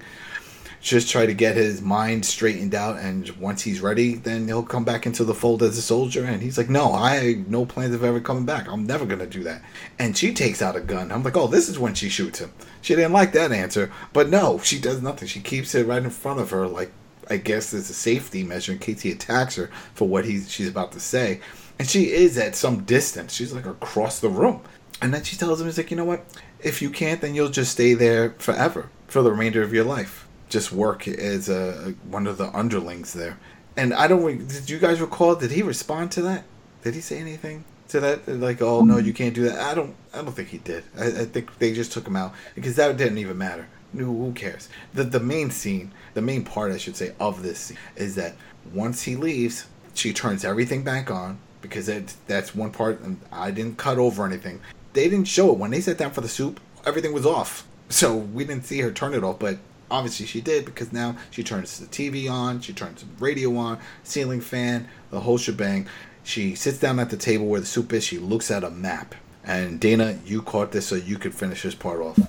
[0.81, 4.85] Just try to get his mind straightened out and once he's ready then he'll come
[4.85, 8.03] back into the fold as a soldier and he's like no i no plans of
[8.03, 8.67] ever coming back.
[8.67, 9.61] I'm never going to do that.
[9.97, 11.11] And she takes out a gun.
[11.11, 12.53] I'm like oh this is when she shoots him.
[12.81, 15.27] She didn't like that answer but no she does nothing.
[15.27, 16.91] She keeps it right in front of her like
[17.29, 20.69] i guess it's a safety measure in case he attacks her for what he's she's
[20.69, 21.41] about to say.
[21.77, 23.33] And she is at some distance.
[23.33, 24.61] She's like across the room.
[25.01, 26.23] And then she tells him he's like you know what?
[26.61, 30.27] If you can't then you'll just stay there forever for the remainder of your life
[30.49, 33.37] just work as a one of the underlings there.
[33.77, 34.47] And I don't.
[34.47, 35.35] Did you guys recall?
[35.35, 36.43] Did he respond to that?
[36.83, 38.27] Did he say anything to that?
[38.27, 39.59] Like, oh no, you can't do that.
[39.59, 39.95] I don't.
[40.13, 40.83] I don't think he did.
[40.97, 43.67] I, I think they just took him out because that didn't even matter.
[43.95, 44.69] Who, cares?
[44.93, 48.35] The the main scene, the main part, I should say, of this scene is that
[48.73, 52.99] once he leaves, she turns everything back on because it, that's one part.
[53.01, 54.61] And I didn't cut over anything.
[54.93, 56.59] They didn't show it when they sat down for the soup.
[56.85, 59.57] Everything was off, so we didn't see her turn it off, but
[59.91, 63.79] obviously she did because now she turns the TV on, she turns the radio on,
[64.03, 65.87] ceiling fan, the whole shebang.
[66.23, 68.03] She sits down at the table where the soup is.
[68.03, 69.15] She looks at a map.
[69.43, 72.19] And Dana, you caught this so you could finish this part off.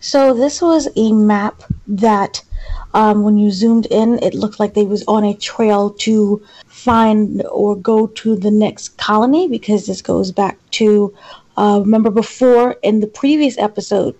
[0.00, 2.44] So this was a map that,
[2.94, 7.42] um, when you zoomed in, it looked like they was on a trail to find
[7.46, 11.12] or go to the next colony because this goes back to,
[11.56, 14.14] uh, remember before in the previous episode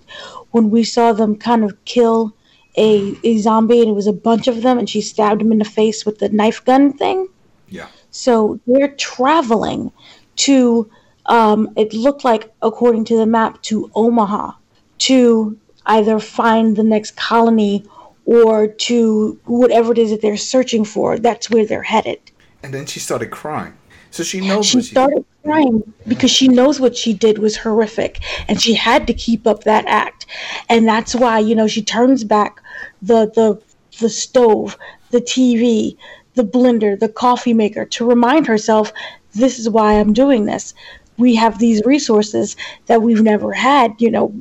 [0.50, 2.34] when we saw them kind of kill
[2.78, 5.58] a, a zombie and it was a bunch of them and she stabbed him in
[5.58, 7.28] the face with the knife gun thing.
[7.68, 7.88] Yeah.
[8.10, 9.92] So they're traveling
[10.36, 10.90] to,
[11.26, 14.52] um, it looked like, according to the map, to Omaha
[14.98, 17.84] to either find the next colony
[18.24, 21.18] or to whatever it is that they're searching for.
[21.18, 22.20] That's where they're headed.
[22.62, 23.77] And then she started crying.
[24.10, 28.60] So she knows She started crying because she knows what she did was horrific and
[28.60, 30.26] she had to keep up that act.
[30.68, 32.60] And that's why, you know, she turns back
[33.02, 33.60] the the
[34.00, 34.76] the stove,
[35.10, 35.96] the TV,
[36.34, 38.92] the blender, the coffee maker to remind herself
[39.34, 40.74] this is why I'm doing this.
[41.16, 42.56] We have these resources
[42.86, 44.32] that we've never had, you know,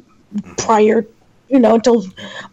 [0.57, 1.05] prior,
[1.49, 2.05] you know, until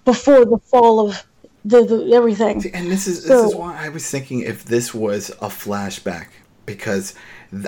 [0.05, 1.25] before the fall of
[1.65, 2.65] the, the everything.
[2.75, 6.27] And this is this So- is why I was thinking if this was a flashback
[6.67, 7.15] because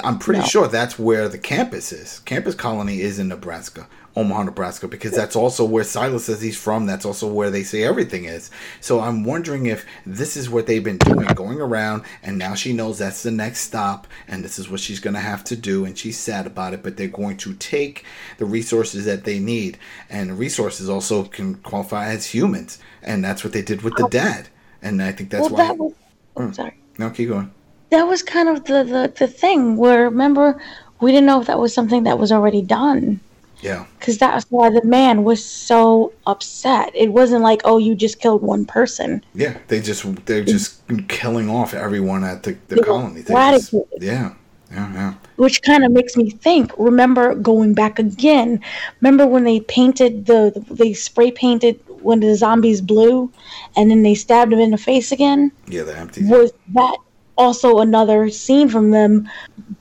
[0.02, 0.46] I'm pretty No.
[0.46, 2.20] sure that's where the campus is.
[2.20, 3.86] Campus Colony is in Nebraska,
[4.16, 6.86] Omaha, Nebraska, because that's also where Silas says he's from.
[6.86, 8.50] That's also where they say everything is.
[8.80, 12.72] So I'm wondering if this is what they've been doing, going around, and now she
[12.72, 15.84] knows that's the next stop, and this is what she's going to have to do,
[15.84, 16.82] and she's sad about it.
[16.82, 18.04] But they're going to take
[18.38, 19.78] the resources that they need,
[20.10, 24.08] and resources also can qualify as humans, and that's what they did with the oh.
[24.08, 24.48] dad.
[24.82, 25.66] And I think that's well, why.
[25.66, 25.92] that was.
[26.36, 26.74] Oh, sorry.
[26.98, 27.52] No, keep going.
[27.90, 30.60] That was kind of the, the, the thing where remember
[31.00, 33.20] we didn't know if that was something that was already done
[33.62, 33.86] Yeah.
[33.98, 36.90] Because that's why the man was so upset.
[36.94, 39.22] It wasn't like, oh, you just killed one person.
[39.34, 39.56] Yeah.
[39.68, 43.22] They just they're just killing off everyone at the, the colony.
[43.22, 44.34] Just- yeah.
[44.72, 44.92] Yeah.
[44.94, 45.14] Yeah.
[45.36, 48.60] which kind of makes me think remember going back again
[49.00, 53.30] remember when they painted the they spray painted when the zombies blue
[53.76, 55.84] and then they stabbed him in the face again Yeah.
[55.84, 56.24] The empty.
[56.24, 56.96] was that
[57.36, 59.28] also another scene from them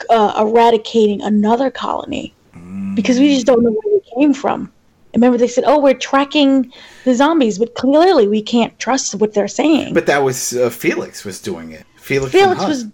[0.09, 2.33] uh, eradicating another colony
[2.95, 4.71] because we just don't know where they came from
[5.13, 6.71] remember they said oh we're tracking
[7.03, 11.23] the zombies but clearly we can't trust what they're saying But that was uh, Felix
[11.25, 11.85] was doing it.
[11.95, 12.31] Felix.
[12.31, 12.85] felix was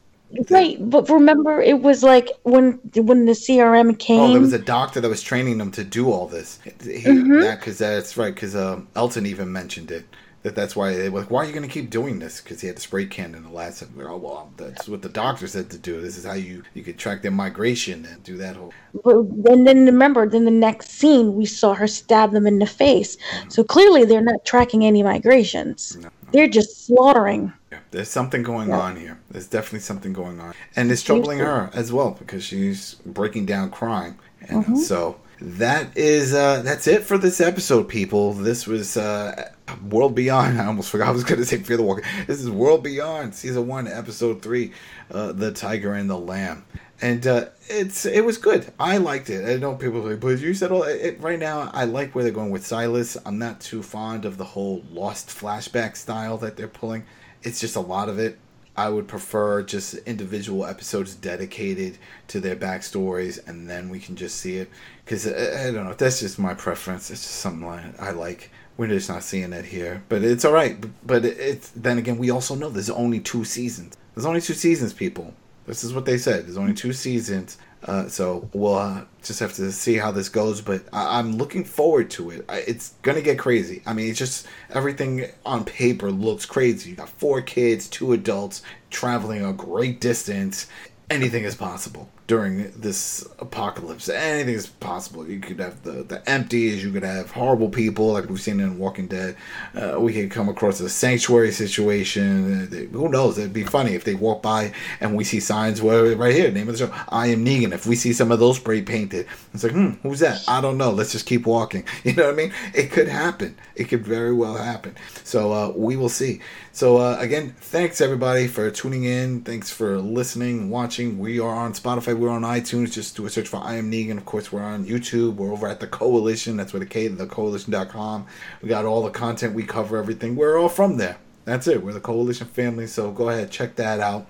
[0.49, 4.59] right but remember it was like when when the crm came Oh, there was a
[4.59, 6.59] doctor that was training them to do all this.
[6.63, 7.39] He, Mm-hmm.
[7.41, 8.33] that because that's right.
[8.33, 10.05] Because um, Elton even mentioned it.
[10.43, 12.41] That that's why they were like, why are you going to keep doing this?
[12.41, 13.83] Because he had the spray can in the last.
[13.83, 14.07] episode.
[14.09, 16.01] Oh well, that's what the doctor said to do.
[16.01, 18.73] This is how you you could track their migration and do that whole.
[19.03, 19.17] But
[19.51, 23.17] and then remember, then the next scene we saw her stab them in the face.
[23.49, 25.97] So clearly they're not tracking any migrations.
[26.31, 27.53] They're just slaughtering.
[27.71, 29.19] Yeah, there's something going on here.
[29.29, 33.69] There's definitely something going on, and it's troubling her as well because she's breaking down
[33.69, 34.75] crying, and Mm-hmm.
[34.77, 38.33] so that is uh that's it for this episode, people.
[38.33, 39.51] This was uh
[39.89, 40.59] World Beyond.
[40.61, 42.03] I almost forgot I was going to say Fear the Walker.
[42.27, 44.71] This is World Beyond, season one, episode three,
[45.11, 46.65] uh, the Tyger and the Lamb.
[47.01, 48.71] And uh, it's it was good.
[48.79, 49.49] I liked it.
[49.49, 51.71] I know people like, but you said all it, right now.
[51.73, 53.17] I like where they're going with Silas.
[53.25, 57.05] I'm not too fond of the whole lost flashback style that they're pulling.
[57.41, 58.37] It's just a lot of it.
[58.77, 61.97] I would prefer just individual episodes dedicated
[62.29, 64.69] to their backstories, and then we can just see it.
[65.03, 67.11] Because I, I don't know, that's just my preference.
[67.11, 67.67] It's just something
[67.99, 68.49] I like.
[68.81, 70.75] We're just not seeing it here, but it's all right.
[71.05, 73.95] But it, it's then again, we also know there's only two seasons.
[74.15, 75.35] There's only two seasons, people.
[75.67, 76.47] This is what they said.
[76.47, 77.59] There's only two seasons.
[77.83, 81.63] Uh, so we'll uh, just have to see how this goes, but I- I'm looking
[81.63, 82.43] forward to it.
[82.49, 83.83] I- it's gonna get crazy.
[83.85, 86.89] I mean, it's just everything on paper looks crazy.
[86.89, 90.65] You got four kids, two adults traveling a great distance.
[91.11, 94.07] Anything is possible during this apocalypse.
[94.07, 95.27] Anything is possible.
[95.27, 96.83] You could have the the empties.
[96.83, 99.35] You could have horrible people like we've seen in Walking Dead.
[99.75, 102.67] Uh, we could come across a sanctuary situation.
[102.71, 103.37] Uh, Who knows?
[103.37, 106.69] It'd be funny if they walk by and we see signs where right here, name
[106.69, 107.73] of the show, I am Negan.
[107.73, 110.43] If we see some of those spray painted, it's like, hmm, who's that?
[110.47, 110.91] I don't know.
[110.91, 111.83] Let's just keep walking.
[112.03, 112.53] You know what I mean?
[112.73, 113.55] It could happen.
[113.75, 114.95] It could very well happen.
[115.23, 116.41] So uh, we will see.
[116.73, 119.41] So uh, again, thanks everybody for tuning in.
[119.41, 121.19] Thanks for listening, watching.
[121.19, 122.17] We are on Spotify.
[122.21, 122.93] We're on iTunes.
[122.93, 124.17] Just do a search for I am Negan.
[124.17, 125.37] Of course, we're on YouTube.
[125.37, 126.55] We're over at the Koalition.
[126.55, 128.27] That's where the K, the Koalition.com.
[128.61, 129.55] We got all the content.
[129.55, 130.35] We cover everything.
[130.35, 131.17] We're all from there.
[131.45, 131.81] That's it.
[131.81, 132.85] We're the Koalition family.
[132.85, 134.27] So go ahead, check that out.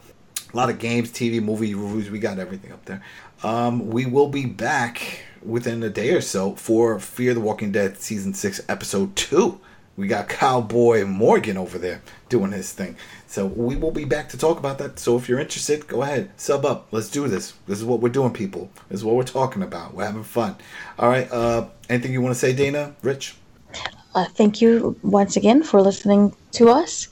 [0.54, 2.10] A lot of games, TV, movie reviews.
[2.10, 3.04] We got everything up there.
[3.44, 7.98] Um, we will be back within a day or so for Fear the Walking Dead
[7.98, 9.60] season six, episode two.
[9.98, 12.96] We got Cowboy Morgan over there doing his thing.
[13.28, 15.00] So we will be back to talk about that.
[15.00, 16.88] So if you're interested, go ahead, sub up.
[16.92, 17.54] Let's do this.
[17.68, 18.70] This is what we're doing, people.
[18.89, 19.94] This is what we're talking about.
[19.94, 20.56] We're having fun.
[20.98, 21.32] All right.
[21.32, 22.96] Uh, anything you want to say, Dana?
[23.04, 23.36] Rich?
[24.16, 27.08] Uh, thank you once again for listening to us.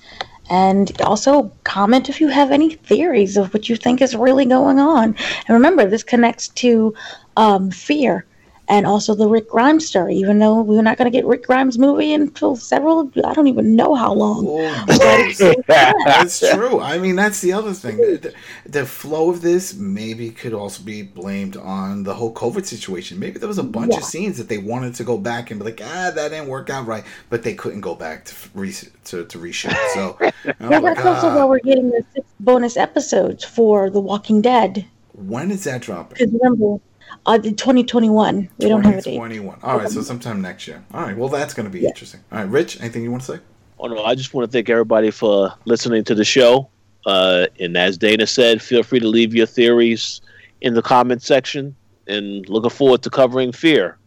[0.50, 4.80] And also comment if you have any theories of what you think is really going
[4.80, 5.16] on.
[5.48, 6.96] And remember, this connects to
[7.38, 8.26] um, fear
[8.70, 11.80] and also the Rick Grimes story, even though we're not going to get Rick Grimes'
[11.80, 14.46] movie until several, I don't even know how long.
[14.48, 16.80] Oh, That's true.
[16.80, 17.98] I mean, that's the other thing.
[17.98, 18.34] The,
[18.66, 23.20] the flow of this maybe could also be blamed on the whole COVID situation.
[23.20, 25.66] Maybe there was a bunch of scenes that they wanted to go back and be
[25.66, 28.72] like, ah, that didn't work out right, but they couldn't go back to re-
[29.06, 29.76] to, to reshoot.
[29.94, 30.32] So, oh
[30.70, 34.86] Yeah, my that's also why we're getting the six bonus episodes for The Walking Dead.
[35.14, 36.18] when is that dropping?
[36.18, 36.80] Because remember,
[37.26, 38.50] uh, the 2021.
[38.58, 39.14] We don't have a date.
[39.16, 39.60] 2021.
[39.64, 40.84] All right, so sometime next year.
[40.94, 42.22] All right, well, that's going to be interesting.
[42.32, 43.40] All right, Rich, anything you want to say?
[43.80, 46.70] Oh no, I just want to thank everybody for listening to the show.
[47.06, 50.22] Uh, and as Dana said, feel free to leave your theories
[50.62, 51.76] in the comment section.
[52.08, 53.98] And looking forward to covering fear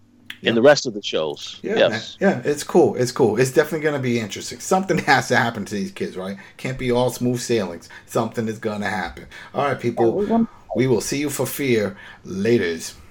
[0.41, 0.49] Yeah.
[0.51, 1.61] in the rest of the shows.
[1.63, 2.17] Yeah, yes.
[2.21, 2.97] yeah, it's cool.
[2.97, 3.39] It's cool.
[3.39, 4.59] It's definitely going to be interesting.
[4.59, 6.37] Something has to happen to these kids, right?
[6.57, 7.89] Can't be all smooth sailings.
[8.07, 9.27] Something is going to happen.
[9.55, 10.13] All right, people.
[10.17, 11.97] we We will see you for fear.
[12.27, 12.95] Laters.